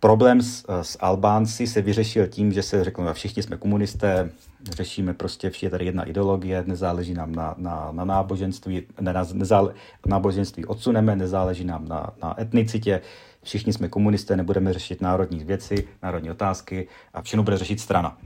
Problém 0.00 0.42
s, 0.42 0.64
s 0.82 0.98
Albánci 1.00 1.66
se 1.66 1.82
vyřešil 1.82 2.26
tím, 2.26 2.52
že 2.52 2.62
se 2.62 2.84
řeklo, 2.84 3.14
všichni 3.14 3.42
jsme 3.42 3.56
komunisté, 3.56 4.30
řešíme 4.70 5.14
prostě, 5.14 5.50
je 5.62 5.70
tady 5.70 5.84
jedna 5.84 6.04
ideologie, 6.04 6.64
nezáleží 6.66 7.14
nám 7.14 7.34
na, 7.34 7.54
na, 7.58 7.88
na 7.92 8.04
náboženství, 8.04 8.82
ne, 9.00 9.14
nezále, 9.32 9.74
náboženství 10.06 10.64
odsuneme, 10.64 11.16
nezáleží 11.16 11.64
nám 11.64 11.88
na, 11.88 12.10
na 12.22 12.40
etnicitě, 12.40 13.00
všichni 13.42 13.72
jsme 13.72 13.88
komunisté, 13.88 14.36
nebudeme 14.36 14.72
řešit 14.72 15.02
národní 15.02 15.44
věci, 15.44 15.88
národní 16.02 16.30
otázky 16.30 16.88
a 17.14 17.22
všechno 17.22 17.42
bude 17.42 17.58
řešit 17.58 17.80
strana. 17.80 18.18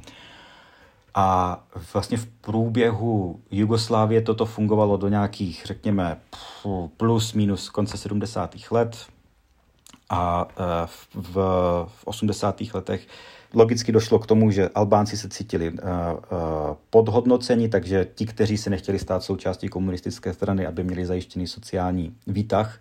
A 1.14 1.60
vlastně 1.92 2.16
v 2.16 2.26
průběhu 2.26 3.40
Jugoslávie 3.50 4.22
toto 4.22 4.46
fungovalo 4.46 4.96
do 4.96 5.08
nějakých, 5.08 5.62
řekněme, 5.66 6.16
plus 6.96 7.32
minus 7.32 7.68
konce 7.68 7.96
70. 7.96 8.54
let, 8.70 8.96
a 10.10 10.48
e, 10.50 10.86
v, 11.14 11.36
v 11.86 12.04
80. 12.04 12.60
letech 12.74 13.06
logicky 13.54 13.92
došlo 13.92 14.18
k 14.18 14.26
tomu, 14.26 14.50
že 14.50 14.68
Albánci 14.74 15.16
se 15.16 15.28
cítili 15.28 15.70
uh, 15.70 15.78
uh, 15.78 16.76
podhodnoceni, 16.90 17.68
takže 17.68 18.06
ti, 18.14 18.26
kteří 18.26 18.56
se 18.56 18.70
nechtěli 18.70 18.98
stát 18.98 19.22
součástí 19.22 19.68
komunistické 19.68 20.32
strany, 20.32 20.66
aby 20.66 20.84
měli 20.84 21.06
zajištěný 21.06 21.46
sociální 21.46 22.14
výtah, 22.26 22.80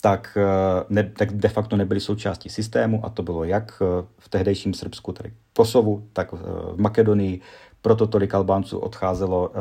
tak, 0.00 0.38
uh, 0.40 0.82
ne, 0.88 1.12
tak 1.18 1.32
de 1.32 1.48
facto 1.48 1.76
nebyli 1.76 2.00
součástí 2.00 2.48
systému 2.48 3.06
a 3.06 3.08
to 3.08 3.22
bylo 3.22 3.44
jak 3.44 3.82
v 4.18 4.28
tehdejším 4.28 4.74
Srbsku, 4.74 5.12
tedy 5.12 5.32
Kosovu, 5.56 6.08
tak 6.12 6.32
v 6.32 6.74
Makedonii. 6.76 7.40
Proto 7.82 8.06
tolik 8.06 8.34
Albánců 8.34 8.78
odcházelo 8.78 9.48
uh, 9.48 9.54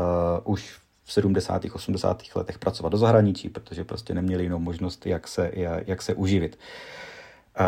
už 0.53 0.79
v 1.03 1.13
70. 1.13 1.65
80. 1.73 2.23
letech 2.35 2.59
pracovat 2.59 2.89
do 2.89 2.97
zahraničí, 2.97 3.49
protože 3.49 3.83
prostě 3.83 4.13
neměli 4.13 4.43
jinou 4.43 4.59
možnost, 4.59 5.05
jak 5.05 5.27
se, 5.27 5.51
jak 5.85 6.01
se 6.01 6.13
uživit. 6.13 6.59
Uh, 7.59 7.65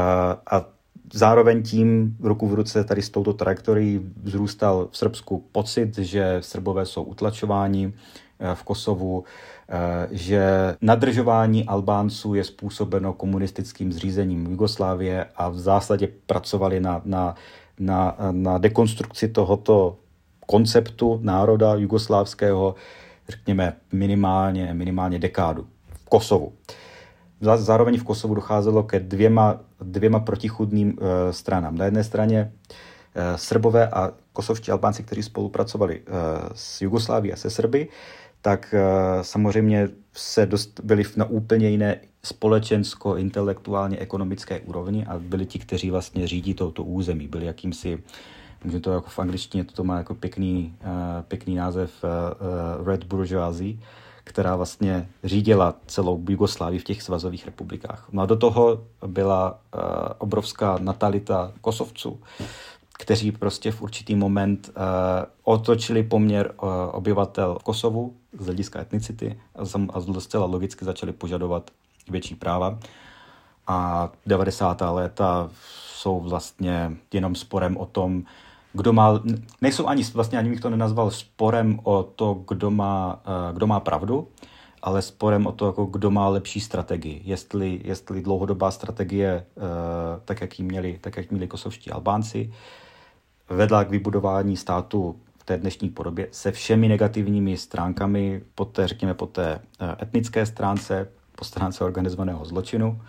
a 0.51 0.74
zároveň 1.13 1.63
tím 1.63 2.17
ruku 2.19 2.47
v 2.47 2.53
ruce 2.53 2.83
tady 2.83 3.01
s 3.01 3.09
touto 3.09 3.33
trajektorií 3.33 4.11
vzrůstal 4.23 4.87
v 4.91 4.97
Srbsku 4.97 5.45
pocit, 5.51 5.97
že 5.97 6.37
Srbové 6.39 6.85
jsou 6.85 7.03
utlačováni 7.03 7.93
eh, 8.39 8.55
v 8.55 8.63
Kosovu, 8.63 9.23
eh, 9.69 10.07
že 10.11 10.75
nadržování 10.81 11.65
Albánců 11.65 12.33
je 12.33 12.43
způsobeno 12.43 13.13
komunistickým 13.13 13.93
zřízením 13.93 14.45
Jugoslávie 14.45 15.25
a 15.35 15.49
v 15.49 15.59
zásadě 15.59 16.07
pracovali 16.25 16.79
na, 16.79 17.01
na, 17.05 17.35
na, 17.79 18.17
na 18.31 18.57
dekonstrukci 18.57 19.27
tohoto 19.27 19.97
konceptu 20.45 21.19
národa 21.23 21.75
jugoslávského, 21.75 22.75
řekněme 23.29 23.73
minimálně, 23.91 24.73
minimálně 24.73 25.19
dekádu 25.19 25.67
v 25.89 26.09
Kosovu. 26.09 26.53
Zároveň 27.41 27.99
v 27.99 28.03
Kosovu 28.03 28.35
docházelo 28.35 28.83
ke 28.83 28.99
dvěma, 28.99 29.59
dvěma 29.85 30.19
protichudným 30.19 30.87
uh, 30.87 31.05
stranám. 31.31 31.77
Na 31.77 31.85
jedné 31.85 32.03
straně 32.03 32.51
uh, 32.51 33.35
Srbové 33.35 33.87
a 33.87 34.11
kosovští 34.33 34.71
Albánci, 34.71 35.03
kteří 35.03 35.23
spolupracovali 35.23 36.01
uh, 36.01 36.05
s 36.53 36.81
Jugosláví 36.81 37.33
a 37.33 37.35
se 37.35 37.49
Srby, 37.49 37.87
tak 38.41 38.75
samozřejmě 39.21 39.89
se 40.13 40.45
dost, 40.45 40.79
byli 40.83 41.03
na 41.17 41.25
úplně 41.25 41.69
jiné 41.69 41.99
společensko, 42.23 43.15
intelektuálně, 43.15 43.97
ekonomické 43.97 44.59
úrovni 44.59 45.05
a 45.05 45.19
byli 45.19 45.45
ti, 45.45 45.59
kteří 45.59 45.91
vlastně 45.91 46.27
řídí 46.27 46.53
touto 46.53 46.83
území. 46.83 47.27
Byli 47.27 47.45
jakýmsi, 47.45 48.03
můžeme 48.63 48.81
to 48.81 48.93
jako 48.93 49.09
v 49.09 49.19
angličtině, 49.19 49.63
to 49.63 49.83
má 49.83 49.97
jako 49.97 50.15
pěkný, 50.15 50.75
pěkný 51.27 51.55
název 51.55 52.05
Red 52.85 53.03
Bourgeoisie, 53.03 53.77
která 54.25 54.55
vlastně 54.55 55.09
řídila 55.23 55.75
celou 55.87 56.23
Jugoslávii 56.29 56.79
v 56.79 56.83
těch 56.83 57.01
svazových 57.01 57.45
republikách. 57.45 58.07
No 58.11 58.21
a 58.21 58.25
do 58.25 58.35
toho 58.35 58.81
byla 59.07 59.51
uh, 59.51 59.81
obrovská 60.17 60.77
natalita 60.81 61.51
kosovců, 61.61 62.19
kteří 62.93 63.31
prostě 63.31 63.71
v 63.71 63.81
určitý 63.81 64.15
moment 64.15 64.69
uh, 64.69 64.83
otočili 65.43 66.03
poměr 66.03 66.53
uh, 66.61 66.69
obyvatel 66.91 67.57
Kosovu 67.63 68.13
z 68.39 68.45
hlediska 68.45 68.81
etnicity 68.81 69.39
a 69.93 70.19
zcela 70.19 70.45
logicky 70.45 70.85
začali 70.85 71.11
požadovat 71.11 71.71
větší 72.09 72.35
práva. 72.35 72.79
A 73.67 74.09
90. 74.25 74.81
léta 74.81 75.49
jsou 75.95 76.19
vlastně 76.19 76.97
jenom 77.13 77.35
sporem 77.35 77.77
o 77.77 77.85
tom, 77.85 78.23
kdo 78.75 78.93
má, 78.93 79.21
nejsou 79.61 79.87
ani, 79.87 80.03
vlastně 80.03 80.39
ani 80.39 80.49
bych 80.49 80.59
to 80.59 80.69
nenazval 80.69 81.11
sporem 81.11 81.79
o 81.83 82.03
to, 82.03 82.43
kdo 82.47 82.71
má, 82.71 83.21
eh, 83.25 83.53
kdo 83.53 83.67
má 83.67 83.79
pravdu, 83.79 84.27
ale 84.81 85.01
sporem 85.01 85.47
o 85.47 85.51
to, 85.51 85.65
jako 85.65 85.85
kdo 85.85 86.11
má 86.11 86.27
lepší 86.27 86.59
strategii. 86.59 87.21
Jestli, 87.23 87.81
jestli 87.83 88.21
dlouhodobá 88.21 88.71
strategie, 88.71 89.45
eh, 89.57 89.61
tak 90.25 90.41
jak 90.41 90.59
ji 90.59 90.65
měli, 90.65 90.97
tak 91.01 91.17
jak 91.17 91.31
měli 91.31 91.47
kosovští 91.47 91.91
Albánci, 91.91 92.53
vedla 93.49 93.83
k 93.83 93.89
vybudování 93.89 94.57
státu 94.57 95.15
v 95.37 95.43
té 95.43 95.57
dnešní 95.57 95.89
podobě 95.89 96.27
se 96.31 96.51
všemi 96.51 96.87
negativními 96.87 97.57
stránkami, 97.57 98.41
po 98.55 98.65
té, 98.65 98.87
řekněme, 98.87 99.13
po 99.13 99.25
té 99.25 99.59
eh, 99.79 99.95
etnické 100.01 100.45
stránce, 100.45 101.07
po 101.35 101.45
stránce 101.45 101.83
organizovaného 101.83 102.45
zločinu, 102.45 103.01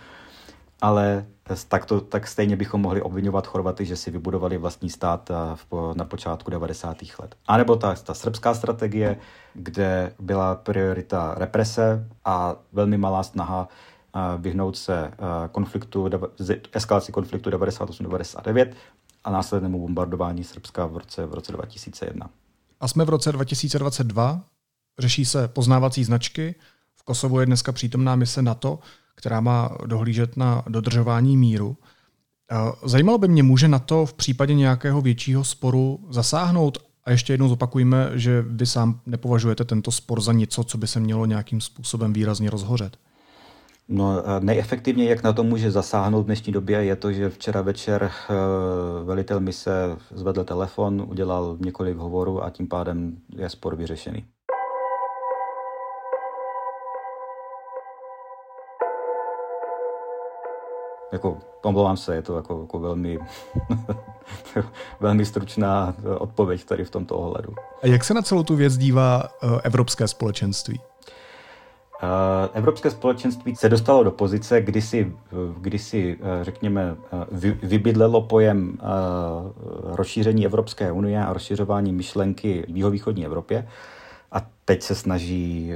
ale 0.81 1.27
tak, 1.69 1.87
to, 1.87 2.01
tak 2.01 2.27
stejně 2.27 2.57
bychom 2.57 2.81
mohli 2.81 3.03
obvinovat 3.03 3.47
Chorvaty, 3.47 3.85
že 3.85 3.97
si 3.97 4.11
vybudovali 4.11 4.59
vlastní 4.59 4.91
stát 4.91 5.31
v, 5.55 5.93
na 5.97 6.05
počátku 6.05 6.51
90. 6.51 6.97
let. 7.21 7.37
A 7.47 7.57
nebo 7.57 7.77
ta, 7.77 7.95
ta 7.95 8.15
srbská 8.15 8.55
strategie, 8.55 9.17
kde 9.55 10.13
byla 10.19 10.55
priorita 10.55 11.35
represe 11.39 12.09
a 12.25 12.57
velmi 12.73 12.99
malá 12.99 13.23
snaha 13.23 13.69
vyhnout 14.39 14.77
se 14.77 15.11
konfliktu, 15.53 16.11
eskalaci 16.73 17.13
konfliktu 17.13 17.51
98-99 17.51 18.73
a 19.25 19.31
následnému 19.31 19.81
bombardování 19.81 20.45
Srbska 20.45 20.87
v 20.87 20.97
roce, 20.97 21.27
v 21.27 21.35
roce 21.35 21.53
2001. 21.53 22.31
A 22.81 22.89
jsme 22.89 23.05
v 23.05 23.09
roce 23.09 23.33
2022, 23.33 24.41
řeší 24.99 25.25
se 25.25 25.49
poznávací 25.49 26.05
značky, 26.05 26.55
v 26.95 27.03
Kosovu 27.03 27.41
je 27.41 27.47
dneska 27.47 27.73
přítomná 27.73 28.17
mise 28.17 28.43
NATO, 28.43 28.79
která 29.17 29.41
má 29.41 29.77
dohlížet 29.87 30.37
na 30.37 30.63
dodržování 30.69 31.37
míru. 31.37 31.77
Zajímalo 32.85 33.19
by 33.19 33.29
mě, 33.29 33.43
může 33.43 33.69
na 33.69 33.79
to 33.79 34.07
v 34.07 34.15
případě 34.15 34.55
nějakého 34.55 35.01
většího 35.01 35.45
sporu 35.45 36.01
zasáhnout? 36.11 36.79
A 37.05 37.11
ještě 37.11 37.33
jednou 37.33 37.49
zopakujme, 37.49 38.11
že 38.15 38.43
vy 38.43 38.67
sám 38.67 39.01
nepovažujete 39.07 39.65
tento 39.65 39.91
spor 39.91 40.21
za 40.21 40.33
něco, 40.33 40.65
co 40.65 40.79
by 40.79 40.87
se 40.87 41.01
mělo 41.01 41.27
nějakým 41.27 41.61
způsobem 41.61 42.13
výrazně 42.13 42.51
rozhořet. 42.51 42.97
No, 43.89 44.23
nejefektivněji, 44.41 45.11
jak 45.11 45.23
na 45.23 45.33
to 45.33 45.45
může 45.45 45.71
zasáhnout 45.71 46.23
v 46.23 46.27
dnešní 46.27 46.53
době, 46.53 46.85
je 46.85 46.97
to, 46.97 47.13
že 47.13 47.31
včera 47.31 47.63
večer 47.63 48.11
eh, 48.31 48.35
velitel 49.05 49.41
mise 49.41 49.97
zvedl 50.15 50.45
telefon, 50.45 51.05
udělal 51.09 51.57
několik 51.61 51.97
hovorů 51.97 52.45
a 52.45 52.51
tím 52.51 52.69
pádem 52.69 53.17
je 53.37 53.49
spor 53.51 53.77
vyřešený. 53.77 54.25
Jako, 61.13 61.39
omlouvám 61.63 61.97
se, 61.97 62.15
je 62.15 62.23
to 62.23 62.37
jako, 62.37 62.61
jako 62.61 62.79
velmi, 62.79 63.19
velmi 65.01 65.25
stručná 65.25 65.95
odpověď 66.19 66.65
tady 66.65 66.85
v 66.85 66.91
tomto 66.91 67.17
ohledu. 67.17 67.55
A 67.83 67.87
jak 67.87 68.05
se 68.05 68.15
na 68.15 68.23
celou 68.23 68.43
tu 68.43 68.57
věc 68.57 68.77
dívá 68.77 69.23
uh, 69.43 69.61
Evropské 69.63 70.09
společenství? 70.09 70.81
Uh, 72.03 72.09
Evropské 72.53 72.91
společenství 72.91 73.57
se 73.57 73.69
dostalo 73.69 74.05
do 74.05 74.11
pozice, 74.11 74.61
kdy 74.61 74.83
si, 74.83 75.13
kdy 75.59 75.79
si 75.79 76.19
řekněme, 76.43 76.97
vy, 77.33 77.51
vybydlelo 77.63 78.23
pojem 78.23 78.79
rozšíření 79.83 80.47
Evropské 80.47 80.93
unie 80.93 81.25
a 81.25 81.33
rozšiřování 81.33 81.93
myšlenky 81.93 82.65
v 82.69 82.77
jihovýchodní 82.77 83.27
Evropě 83.27 83.69
a 84.33 84.47
teď 84.65 84.83
se 84.83 84.95
snaží 84.95 85.73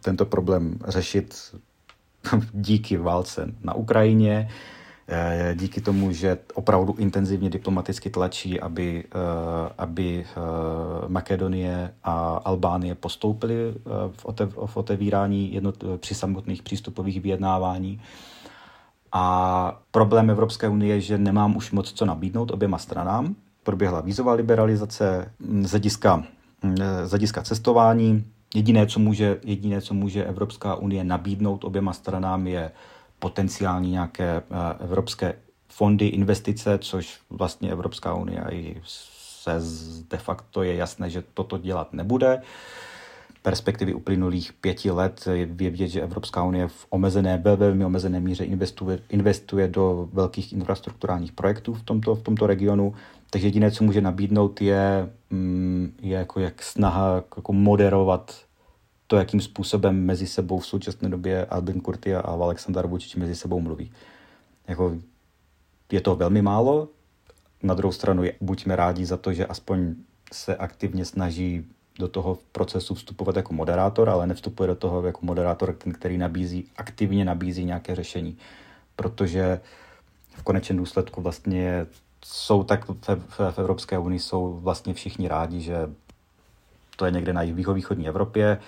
tento 0.00 0.26
problém 0.26 0.78
řešit 0.88 1.54
díky 2.52 2.96
válce 2.96 3.46
na 3.62 3.74
Ukrajině, 3.74 4.48
eh, 5.08 5.54
díky 5.58 5.80
tomu, 5.80 6.12
že 6.12 6.38
opravdu 6.54 6.94
intenzivně 6.98 7.50
diplomaticky 7.50 8.10
tlačí, 8.10 8.60
aby, 8.60 9.04
eh, 9.04 9.72
aby 9.78 10.24
eh, 10.24 10.38
Makedonie 11.08 11.94
a 12.04 12.40
Albánie 12.44 12.94
postoupily 12.94 13.74
v, 14.16 14.24
otev, 14.24 14.58
v 14.66 14.76
otevírání 14.76 15.54
jednot, 15.54 15.84
při 15.96 16.14
samotných 16.14 16.62
přístupových 16.62 17.20
vyjednávání. 17.20 18.00
A 19.12 19.80
problém 19.90 20.30
Evropské 20.30 20.68
unie 20.68 20.94
je, 20.94 21.00
že 21.00 21.18
nemám 21.18 21.56
už 21.56 21.70
moc 21.70 21.92
co 21.92 22.04
nabídnout 22.04 22.50
oběma 22.50 22.78
stranám. 22.78 23.34
Proběhla 23.62 24.00
vízová 24.00 24.32
liberalizace 24.32 25.32
z 25.62 25.70
hlediska, 25.70 26.24
z 27.04 27.10
hlediska 27.10 27.42
cestování, 27.42 28.24
Jediné 28.54 28.86
co, 28.86 29.00
může, 29.00 29.40
jediné, 29.44 29.80
co 29.80 29.94
může 29.94 30.24
Evropská 30.24 30.74
unie 30.74 31.04
nabídnout 31.04 31.64
oběma 31.64 31.92
stranám, 31.92 32.46
je 32.46 32.70
potenciální 33.18 33.90
nějaké 33.90 34.36
eh, 34.36 34.84
evropské 34.84 35.34
fondy, 35.68 36.06
investice, 36.06 36.78
což 36.78 37.20
vlastně 37.30 37.70
Evropská 37.70 38.14
unie 38.14 38.44
i 38.50 38.76
se 39.42 39.60
de 40.10 40.18
facto 40.18 40.62
je 40.62 40.74
jasné, 40.76 41.10
že 41.10 41.22
toto 41.34 41.58
dělat 41.58 41.92
nebude. 41.92 42.42
Perspektivy 43.42 43.94
uplynulých 43.94 44.52
pěti 44.52 44.90
let 44.90 45.28
je 45.32 45.46
vidět, 45.46 45.88
že 45.88 46.00
Evropská 46.00 46.44
unie 46.44 46.68
v 46.68 46.86
omezené, 46.90 47.42
velmi 47.44 47.84
omezené 47.84 48.20
míře 48.20 48.44
investuje, 48.44 48.98
investuje 49.08 49.68
do 49.68 50.08
velkých 50.12 50.52
infrastrukturálních 50.52 51.32
projektů 51.32 51.74
v 51.74 51.82
tomto, 51.82 52.14
v 52.14 52.22
tomto 52.22 52.46
regionu. 52.46 52.94
Takže 53.30 53.46
jediné, 53.46 53.70
co 53.70 53.84
může 53.84 54.00
nabídnout, 54.00 54.60
je, 54.60 55.10
je 56.00 56.16
jako 56.18 56.40
jak 56.40 56.62
snaha 56.62 57.14
jako 57.36 57.52
moderovat 57.52 58.44
to, 59.06 59.16
jakým 59.16 59.40
způsobem 59.40 60.04
mezi 60.04 60.26
sebou 60.26 60.58
v 60.58 60.66
současné 60.66 61.08
době 61.08 61.46
Albin 61.46 61.80
Kurti 61.80 62.14
a 62.14 62.20
Aleksandar 62.20 62.86
Vučić 62.86 63.18
mezi 63.18 63.34
sebou 63.34 63.60
mluví. 63.60 63.90
Jako, 64.68 64.96
je 65.92 66.00
to 66.00 66.16
velmi 66.16 66.42
málo, 66.42 66.88
na 67.62 67.74
druhou 67.74 67.92
stranu 67.92 68.24
je, 68.24 68.34
buďme 68.40 68.76
rádi 68.76 69.04
za 69.06 69.16
to, 69.16 69.32
že 69.32 69.46
aspoň 69.46 69.94
se 70.32 70.56
aktivně 70.56 71.04
snaží 71.04 71.64
do 71.98 72.08
toho 72.08 72.38
procesu 72.52 72.94
vstupovat 72.94 73.36
jako 73.36 73.54
moderátor, 73.54 74.08
ale 74.08 74.26
nevstupuje 74.26 74.66
do 74.66 74.74
toho 74.74 75.06
jako 75.06 75.26
moderátor, 75.26 75.76
který 75.94 76.18
nabízí, 76.18 76.68
aktivně 76.76 77.24
nabízí 77.24 77.64
nějaké 77.64 77.94
řešení. 77.94 78.36
Protože 78.96 79.60
v 80.36 80.42
konečném 80.42 80.78
důsledku 80.78 81.22
vlastně 81.22 81.86
jsou 82.24 82.64
tak 82.64 82.88
v, 82.88 82.94
v, 83.28 83.58
Evropské 83.58 83.98
unii 83.98 84.20
jsou 84.20 84.60
vlastně 84.62 84.94
všichni 84.94 85.28
rádi, 85.28 85.60
že 85.60 85.90
to 86.96 87.04
je 87.04 87.10
někde 87.10 87.32
na 87.32 87.42
jihovýchodní 87.42 88.08
Evropě, 88.08 88.58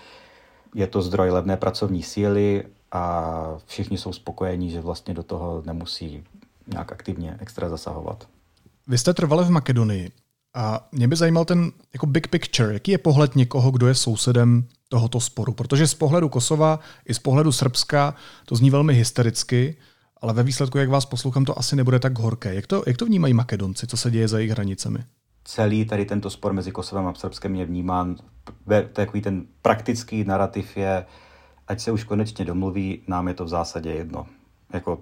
je 0.74 0.86
to 0.86 1.02
zdroj 1.02 1.30
levné 1.30 1.56
pracovní 1.56 2.02
síly 2.02 2.64
a 2.92 3.56
všichni 3.66 3.98
jsou 3.98 4.12
spokojení, 4.12 4.70
že 4.70 4.80
vlastně 4.80 5.14
do 5.14 5.22
toho 5.22 5.62
nemusí 5.66 6.24
nějak 6.66 6.92
aktivně 6.92 7.36
extra 7.40 7.68
zasahovat. 7.68 8.28
Vy 8.86 8.98
jste 8.98 9.14
trvali 9.14 9.44
v 9.44 9.50
Makedonii 9.50 10.10
a 10.54 10.88
mě 10.92 11.08
by 11.08 11.16
zajímal 11.16 11.44
ten 11.44 11.72
jako 11.92 12.06
big 12.06 12.28
picture, 12.28 12.72
jaký 12.72 12.90
je 12.90 12.98
pohled 12.98 13.36
někoho, 13.36 13.70
kdo 13.70 13.88
je 13.88 13.94
sousedem 13.94 14.68
tohoto 14.88 15.20
sporu, 15.20 15.52
protože 15.52 15.86
z 15.86 15.94
pohledu 15.94 16.28
Kosova 16.28 16.80
i 17.06 17.14
z 17.14 17.18
pohledu 17.18 17.52
Srbska 17.52 18.14
to 18.46 18.56
zní 18.56 18.70
velmi 18.70 18.94
hystericky, 18.94 19.76
ale 20.24 20.32
ve 20.32 20.42
výsledku, 20.42 20.78
jak 20.78 20.88
vás 20.88 21.06
poslouchám, 21.06 21.44
to 21.44 21.58
asi 21.58 21.76
nebude 21.76 21.98
tak 21.98 22.18
horké. 22.18 22.54
Jak 22.54 22.66
to, 22.66 22.82
jak 22.87 22.96
to 22.96 23.06
vnímají 23.06 23.34
Makedonci, 23.34 23.87
co 23.87 23.96
se 23.96 24.10
děje 24.10 24.28
za 24.28 24.38
jejich 24.38 24.50
hranicemi? 24.50 24.98
Celý 25.44 25.84
tady 25.84 26.04
tento 26.04 26.30
spor 26.30 26.52
mezi 26.52 26.72
Kosovem 26.72 27.06
a 27.06 27.14
Srbskem 27.14 27.54
je 27.54 27.64
vnímán, 27.64 28.16
takový 28.92 29.20
ten 29.20 29.46
praktický 29.62 30.24
narrativ 30.24 30.76
je, 30.76 31.06
ať 31.68 31.80
se 31.80 31.92
už 31.92 32.04
konečně 32.04 32.44
domluví, 32.44 33.02
nám 33.08 33.28
je 33.28 33.34
to 33.34 33.44
v 33.44 33.48
zásadě 33.48 33.90
jedno. 33.90 34.26
Jako 34.72 34.98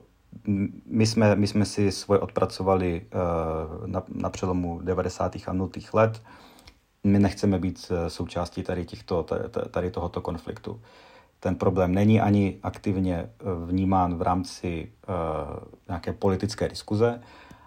my 0.87 1.07
jsme, 1.07 1.37
my 1.37 1.47
jsme 1.47 1.65
si 1.65 1.93
svoje 1.93 2.21
odpracovali 2.21 3.03
uh, 3.03 3.87
na, 3.87 4.03
na 4.09 4.31
přelomu 4.31 4.81
90. 4.83 5.37
a 5.47 5.53
0. 5.53 5.71
let. 5.93 6.23
My 7.05 7.19
nechceme 7.19 7.59
být 7.59 7.87
eh, 7.91 8.11
součástí 8.11 8.63
tady, 8.63 8.85
těchto, 8.85 9.27
tady 9.71 9.91
tohoto 9.91 10.21
konfliktu. 10.21 10.81
Ten 11.43 11.55
problém 11.55 11.95
není 11.95 12.21
ani 12.21 12.59
aktivně 12.63 13.17
eh, 13.17 13.29
vnímán 13.67 14.17
v 14.17 14.23
rámci 14.23 14.93
uh, 15.09 15.15
nějaké 15.89 16.13
politické 16.13 16.69
diskuze. 16.69 17.21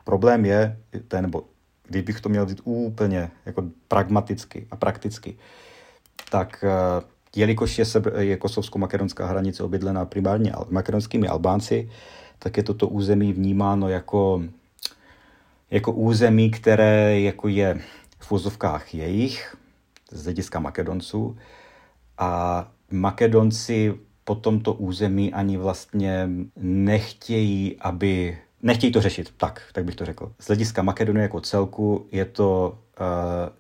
Problém 0.04 0.46
je 0.46 0.80
ten, 1.08 1.22
nebo 1.22 1.44
kdybych 1.88 2.22
to 2.22 2.30
měl 2.30 2.46
být 2.46 2.62
úplně 2.64 3.32
jako 3.46 3.64
pragmaticky 3.88 4.68
a 4.72 4.76
prakticky, 4.76 5.38
tak 6.32 6.64
uh, 6.64 7.04
jelikož 7.36 7.80
je, 7.80 7.86
je 8.18 8.38
kosovsko-makedonská 8.38 9.26
hranice 9.28 9.64
obydlená 9.64 10.06
primárně 10.06 10.54
makedonskými 10.70 11.28
Albánci, 11.28 11.90
tak 12.40 12.58
je 12.58 12.64
toto 12.64 12.88
území 12.88 13.34
vnímáno 13.34 13.90
jako, 13.90 14.44
jako 15.72 15.92
území, 15.92 16.52
které 16.52 17.20
jako 17.20 17.48
je 17.48 17.82
v 18.20 18.32
úzovkách 18.32 18.94
jejich, 18.94 19.56
z 20.12 20.24
hlediska 20.24 20.60
Makedonců. 20.60 21.38
A 22.18 22.72
Makedonci 22.92 23.94
po 24.24 24.36
tomto 24.36 24.74
území 24.74 25.34
ani 25.34 25.58
vlastně 25.58 26.30
nechtějí, 26.58 27.78
aby 27.80 28.38
nechtějí 28.62 28.94
to 28.94 29.02
řešit, 29.02 29.34
tak, 29.38 29.62
tak 29.74 29.86
bych 29.86 29.96
to 29.96 30.06
řekl. 30.06 30.32
Z 30.40 30.48
hlediska 30.48 30.82
Makedonie 30.82 31.22
jako 31.22 31.42
celku 31.42 32.08
je 32.12 32.26
to 32.26 32.78
uh, 33.00 33.56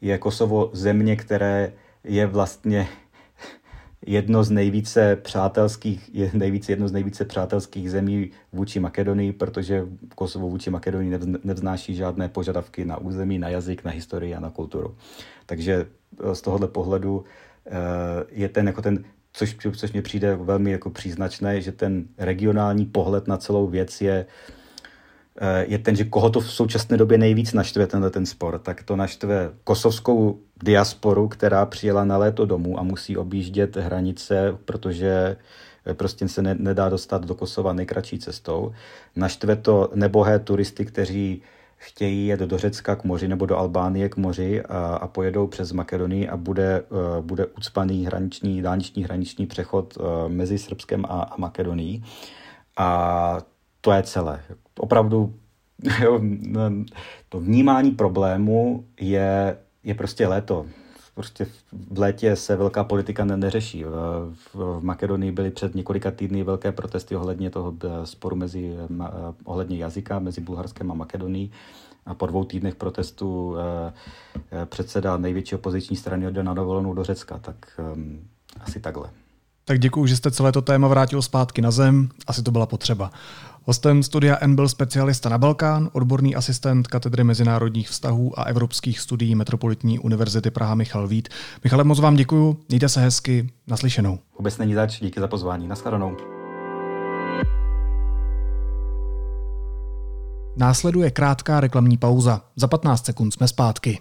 je 0.00 0.18
Kosovo 0.18 0.70
země, 0.72 1.16
které 1.16 1.72
je 2.04 2.26
vlastně 2.26 2.88
jedno 4.06 4.44
z 4.44 4.50
nejvíce 4.50 5.16
přátelských, 5.16 6.14
je 6.14 6.30
nejvíce, 6.34 6.72
jedno 6.72 6.88
z 6.88 6.92
nejvíce 6.92 7.24
přátelských 7.24 7.90
zemí 7.90 8.30
vůči 8.52 8.80
Makedonii, 8.80 9.32
protože 9.32 9.86
Kosovo 10.14 10.50
vůči 10.50 10.70
Makedonii 10.70 11.18
nevznáší 11.44 11.94
žádné 11.94 12.28
požadavky 12.28 12.84
na 12.84 12.98
území, 12.98 13.38
na 13.38 13.48
jazyk, 13.48 13.84
na 13.84 13.90
historii 13.90 14.34
a 14.34 14.40
na 14.40 14.50
kulturu. 14.50 14.96
Takže 15.46 15.86
eh, 16.30 16.34
z 16.34 16.40
tohohle 16.40 16.68
pohledu 16.68 17.24
je 18.30 18.48
ten 18.48 18.66
jako 18.66 18.82
ten 18.82 19.04
což, 19.32 19.56
což 19.76 19.92
mě 19.92 20.02
přijde 20.02 20.36
velmi 20.36 20.70
jako 20.70 20.90
příznačné, 20.90 21.60
že 21.60 21.72
ten 21.72 22.04
regionální 22.18 22.86
pohled 22.86 23.28
na 23.28 23.36
celou 23.36 23.66
věc 23.66 24.00
je 24.00 24.26
Eh, 25.42 25.64
je 25.68 25.78
ten, 25.78 25.96
že 25.96 26.04
koho 26.04 26.30
to 26.30 26.40
v 26.40 26.52
současné 26.52 26.96
době 26.96 27.18
nejvíc 27.18 27.52
naštve 27.52 27.86
tenhle 27.86 28.10
ten 28.10 28.26
spor, 28.26 28.58
tak 28.58 28.82
to 28.82 28.96
naštve 28.96 29.50
kosovskou 29.64 30.40
diasporu, 30.62 31.28
která 31.28 31.66
přijela 31.66 32.04
na 32.04 32.16
léto 32.16 32.46
domů 32.46 32.78
a 32.80 32.82
musí 32.82 33.16
objíždět 33.16 33.76
hranice, 33.76 34.58
protože 34.64 35.36
eh, 35.86 35.94
prostě 35.94 36.28
se 36.28 36.42
ne, 36.42 36.54
nedá 36.58 36.88
dostat 36.88 37.24
do 37.24 37.34
Kosova 37.34 37.72
nejkratší 37.72 38.18
cestou. 38.18 38.72
Naštve 39.16 39.56
to 39.56 39.90
nebohé 39.94 40.38
turisty, 40.38 40.84
kteří 40.84 41.42
chtějí 41.82 42.26
jet 42.26 42.40
do 42.40 42.58
Řecka 42.58 42.96
k 42.96 43.04
moři 43.04 43.28
nebo 43.28 43.46
do 43.46 43.56
Albánie 43.56 44.08
k 44.08 44.16
moři 44.16 44.62
a, 44.62 44.78
a 44.78 45.06
pojedou 45.08 45.46
přes 45.46 45.72
Makedonii 45.72 46.28
a 46.28 46.36
bude, 46.36 46.82
uh, 46.82 47.24
bude 47.24 47.46
ucpaný 47.46 48.06
hraniční, 48.06 48.62
dálniční 48.62 49.04
hraniční 49.04 49.46
přechod 49.46 49.96
uh, 49.96 50.04
mezi 50.28 50.58
Srbskem 50.58 51.04
a, 51.04 51.22
a 51.22 51.36
Makedonií. 51.36 52.04
A 52.76 53.38
to 53.80 53.92
je 53.92 54.02
celé. 54.02 54.40
Opravdu 54.78 55.34
jo, 56.02 56.20
to 57.28 57.40
vnímání 57.40 57.90
problému 57.90 58.84
je, 59.00 59.58
je 59.84 59.94
prostě 59.94 60.26
léto. 60.26 60.66
Prostě 61.20 61.46
v 61.90 61.98
létě 61.98 62.36
se 62.36 62.56
velká 62.56 62.84
politika 62.84 63.24
ne, 63.24 63.36
neřeší. 63.36 63.84
V, 63.84 64.34
v 64.54 64.78
Makedonii 64.80 65.32
byly 65.32 65.50
před 65.50 65.74
několika 65.74 66.10
týdny 66.10 66.42
velké 66.42 66.72
protesty 66.72 67.16
ohledně 67.16 67.50
toho 67.50 67.74
eh, 67.84 68.06
sporu 68.06 68.36
mezi, 68.36 68.74
eh, 68.74 69.06
ohledně 69.44 69.76
jazyka 69.76 70.18
mezi 70.18 70.40
Bulharskem 70.40 70.90
a 70.90 70.94
Makedonií. 70.94 71.52
A 72.06 72.14
po 72.14 72.26
dvou 72.26 72.44
týdnech 72.44 72.74
protestu 72.74 73.56
eh, 73.56 74.66
předseda 74.66 75.16
největší 75.16 75.54
opoziční 75.54 75.96
strany 75.96 76.26
odjel 76.26 76.44
na 76.44 76.54
dovolenou 76.54 76.94
do 76.94 77.04
Řecka. 77.04 77.38
Tak 77.38 77.80
um, 77.94 78.20
asi 78.60 78.80
takhle. 78.80 79.10
Tak 79.64 79.78
děkuji, 79.78 80.06
že 80.06 80.16
jste 80.16 80.30
celé 80.30 80.52
to 80.52 80.62
téma 80.62 80.88
vrátil 80.88 81.22
zpátky 81.22 81.62
na 81.62 81.70
zem. 81.70 82.08
Asi 82.26 82.42
to 82.42 82.50
byla 82.50 82.66
potřeba. 82.66 83.10
Hostem 83.70 84.02
studia 84.02 84.38
N 84.40 84.54
byl 84.54 84.68
specialista 84.68 85.28
na 85.28 85.38
Balkán, 85.38 85.90
odborný 85.92 86.36
asistent 86.36 86.86
katedry 86.86 87.24
mezinárodních 87.24 87.88
vztahů 87.88 88.40
a 88.40 88.42
evropských 88.42 89.00
studií 89.00 89.34
Metropolitní 89.34 89.98
univerzity 89.98 90.50
Praha 90.50 90.74
Michal 90.74 91.08
Vít. 91.08 91.28
Michale, 91.64 91.84
moc 91.84 92.00
vám 92.00 92.16
děkuji, 92.16 92.56
mějte 92.68 92.88
se 92.88 93.00
hezky, 93.00 93.50
naslyšenou. 93.66 94.18
Vůbec 94.38 94.58
není 94.58 94.74
zač, 94.74 95.00
díky 95.00 95.20
za 95.20 95.28
pozvání, 95.28 95.68
nashledanou. 95.68 96.16
Následuje 100.56 101.10
krátká 101.10 101.60
reklamní 101.60 101.96
pauza. 101.96 102.42
Za 102.56 102.66
15 102.66 103.06
sekund 103.06 103.30
jsme 103.30 103.48
zpátky. 103.48 103.98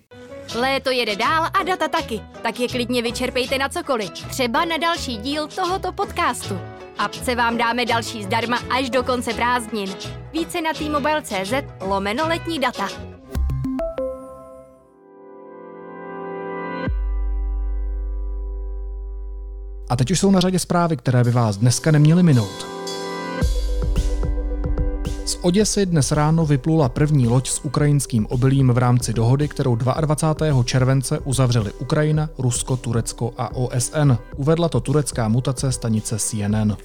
Léto 0.59 0.91
jede 0.91 1.15
dál 1.15 1.43
a 1.43 1.63
data 1.63 1.87
taky, 1.87 2.21
tak 2.43 2.59
je 2.59 2.67
klidně 2.67 3.01
vyčerpejte 3.01 3.57
na 3.57 3.69
cokoliv. 3.69 4.09
Třeba 4.09 4.65
na 4.65 4.77
další 4.77 5.17
díl 5.17 5.47
tohoto 5.47 5.91
podcastu. 5.91 6.55
Apce 6.99 7.35
vám 7.35 7.57
dáme 7.57 7.85
další 7.85 8.23
zdarma 8.23 8.59
až 8.69 8.89
do 8.89 9.03
konce 9.03 9.33
prázdnin. 9.33 9.89
Více 10.33 10.61
na 10.61 10.73
t-mobile.cz 10.73 11.53
lomeno 11.81 12.27
letní 12.27 12.59
data. 12.59 12.89
A 19.89 19.95
teď 19.95 20.11
už 20.11 20.19
jsou 20.19 20.31
na 20.31 20.39
řadě 20.39 20.59
zprávy, 20.59 20.97
které 20.97 21.23
by 21.23 21.31
vás 21.31 21.57
dneska 21.57 21.91
neměly 21.91 22.23
minout. 22.23 22.78
Oděsy 25.41 25.85
dnes 25.85 26.11
ráno 26.11 26.45
vyplula 26.45 26.89
první 26.89 27.27
loď 27.27 27.49
s 27.49 27.65
ukrajinským 27.65 28.25
obilím 28.29 28.71
v 28.71 28.77
rámci 28.77 29.13
dohody, 29.13 29.47
kterou 29.47 29.75
22. 29.75 30.63
července 30.63 31.19
uzavřeli 31.19 31.73
Ukrajina, 31.73 32.29
Rusko, 32.37 32.77
Turecko 32.77 33.33
a 33.37 33.55
OSN. 33.55 34.17
Uvedla 34.35 34.69
to 34.69 34.79
turecká 34.79 35.27
mutace 35.27 35.71
stanice 35.71 36.19
CNN. 36.19 36.77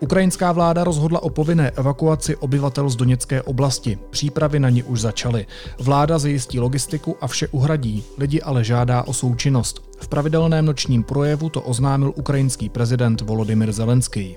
Ukrajinská 0.00 0.52
vláda 0.52 0.84
rozhodla 0.84 1.22
o 1.22 1.30
povinné 1.30 1.70
evakuaci 1.70 2.36
obyvatel 2.36 2.88
z 2.88 2.96
Doněcké 2.96 3.42
oblasti. 3.42 3.98
Přípravy 4.10 4.60
na 4.60 4.70
ní 4.70 4.82
už 4.82 5.00
začaly. 5.00 5.46
Vláda 5.78 6.18
zajistí 6.18 6.60
logistiku 6.60 7.16
a 7.20 7.26
vše 7.26 7.48
uhradí. 7.48 8.04
Lidi 8.18 8.42
ale 8.42 8.64
žádá 8.64 9.02
o 9.02 9.12
součinnost. 9.12 9.82
V 10.00 10.08
pravidelném 10.08 10.64
nočním 10.64 11.02
projevu 11.02 11.48
to 11.48 11.60
oznámil 11.62 12.12
ukrajinský 12.16 12.68
prezident 12.68 13.20
Volodymyr 13.20 13.72
Zelenský. 13.72 14.36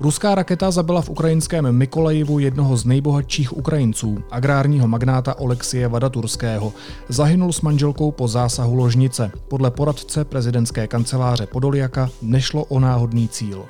Ruská 0.00 0.34
raketa 0.34 0.70
zabila 0.70 1.02
v 1.02 1.08
ukrajinském 1.08 1.72
Mikolajivu 1.72 2.38
jednoho 2.38 2.76
z 2.76 2.84
nejbohatších 2.84 3.56
Ukrajinců, 3.56 4.18
agrárního 4.30 4.88
magnáta 4.88 5.38
Olexie 5.38 5.88
Vadaturského. 5.88 6.72
Zahynul 7.08 7.52
s 7.52 7.60
manželkou 7.60 8.10
po 8.10 8.28
zásahu 8.28 8.74
ložnice. 8.74 9.30
Podle 9.48 9.70
poradce 9.70 10.24
prezidentské 10.24 10.86
kanceláře 10.86 11.46
Podoliaka 11.46 12.10
nešlo 12.22 12.64
o 12.64 12.80
náhodný 12.80 13.28
cíl. 13.28 13.64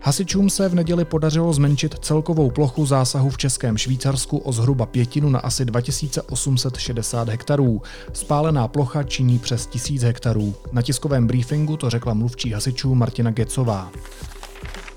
Hasičům 0.00 0.50
se 0.50 0.68
v 0.68 0.74
neděli 0.74 1.04
podařilo 1.04 1.52
zmenšit 1.52 1.94
celkovou 1.98 2.50
plochu 2.50 2.86
zásahu 2.86 3.30
v 3.30 3.38
Českém 3.38 3.78
Švýcarsku 3.78 4.38
o 4.38 4.52
zhruba 4.52 4.86
pětinu 4.86 5.30
na 5.30 5.38
asi 5.38 5.64
2860 5.64 7.28
hektarů. 7.28 7.82
Spálená 8.12 8.68
plocha 8.68 9.02
činí 9.02 9.38
přes 9.38 9.66
1000 9.66 10.02
hektarů. 10.02 10.54
Na 10.72 10.82
tiskovém 10.82 11.26
briefingu 11.26 11.76
to 11.76 11.90
řekla 11.90 12.14
mluvčí 12.14 12.52
hasičů 12.52 12.94
Martina 12.94 13.30
Gecová 13.30 13.90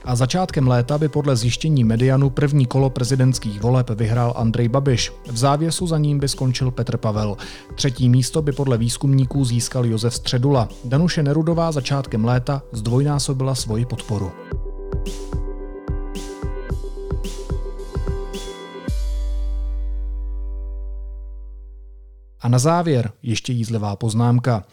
a 0.05 0.15
začátkem 0.15 0.67
léta 0.67 0.97
by 0.97 1.09
podle 1.09 1.35
zjištění 1.35 1.83
Medianu 1.83 2.29
první 2.29 2.65
kolo 2.65 2.89
prezidentských 2.89 3.61
voleb 3.61 3.89
vyhrál 3.89 4.33
Andrej 4.37 4.67
Babiš. 4.67 5.11
V 5.31 5.37
závěsu 5.37 5.87
za 5.87 5.97
ním 5.97 6.19
by 6.19 6.27
skončil 6.27 6.71
Petr 6.71 6.97
Pavel. 6.97 7.37
Třetí 7.75 8.09
místo 8.09 8.41
by 8.41 8.51
podle 8.51 8.77
výzkumníků 8.77 9.45
získal 9.45 9.85
Josef 9.85 10.15
Středula. 10.15 10.69
Danuše 10.85 11.23
Nerudová 11.23 11.71
začátkem 11.71 12.25
léta 12.25 12.61
zdvojnásobila 12.71 13.55
svoji 13.55 13.85
podporu. 13.85 14.31
A 22.41 22.49
na 22.49 22.59
závěr 22.59 23.11
ještě 23.23 23.53
jízlivá 23.53 23.95
poznámka. 23.95 24.63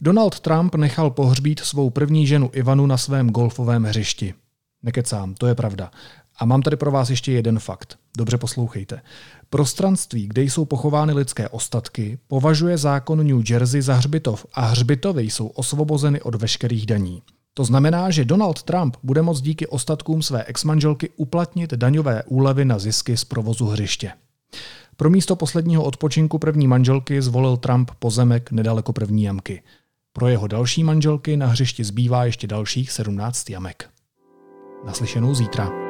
Donald 0.00 0.40
Trump 0.40 0.74
nechal 0.74 1.10
pohřbít 1.10 1.60
svou 1.60 1.90
první 1.90 2.26
ženu 2.26 2.50
Ivanu 2.52 2.86
na 2.86 2.96
svém 2.96 3.30
golfovém 3.30 3.84
hřišti. 3.84 4.34
Nekecám, 4.86 5.34
to 5.34 5.46
je 5.46 5.54
pravda. 5.54 5.90
A 6.38 6.44
mám 6.44 6.62
tady 6.62 6.76
pro 6.76 6.90
vás 6.90 7.10
ještě 7.10 7.32
jeden 7.32 7.58
fakt. 7.58 7.98
Dobře 8.18 8.38
poslouchejte. 8.38 9.00
Prostranství, 9.50 10.26
kde 10.26 10.42
jsou 10.42 10.64
pochovány 10.64 11.12
lidské 11.12 11.48
ostatky, 11.48 12.18
považuje 12.28 12.78
zákon 12.78 13.26
New 13.26 13.50
Jersey 13.50 13.82
za 13.82 13.94
hřbitov 13.94 14.46
a 14.54 14.66
hřbitovy 14.66 15.22
jsou 15.22 15.46
osvobozeny 15.46 16.20
od 16.20 16.34
veškerých 16.34 16.86
daní. 16.86 17.22
To 17.54 17.64
znamená, 17.64 18.10
že 18.10 18.24
Donald 18.24 18.62
Trump 18.62 18.96
bude 19.02 19.22
moct 19.22 19.40
díky 19.40 19.66
ostatkům 19.66 20.22
své 20.22 20.44
exmanželky 20.44 21.10
uplatnit 21.16 21.74
daňové 21.74 22.22
úlevy 22.24 22.64
na 22.64 22.78
zisky 22.78 23.16
z 23.16 23.24
provozu 23.24 23.66
hřiště. 23.66 24.12
Pro 24.96 25.10
místo 25.10 25.36
posledního 25.36 25.84
odpočinku 25.84 26.38
první 26.38 26.66
manželky 26.66 27.22
zvolil 27.22 27.56
Trump 27.56 27.90
pozemek 27.98 28.52
nedaleko 28.52 28.92
první 28.92 29.22
jamky. 29.22 29.62
Pro 30.12 30.28
jeho 30.28 30.46
další 30.46 30.84
manželky 30.84 31.36
na 31.36 31.46
hřišti 31.46 31.84
zbývá 31.84 32.24
ještě 32.24 32.46
dalších 32.46 32.92
17 32.92 33.50
jamek. 33.50 33.95
Naslyšenou 34.84 35.34
zítra. 35.34 35.85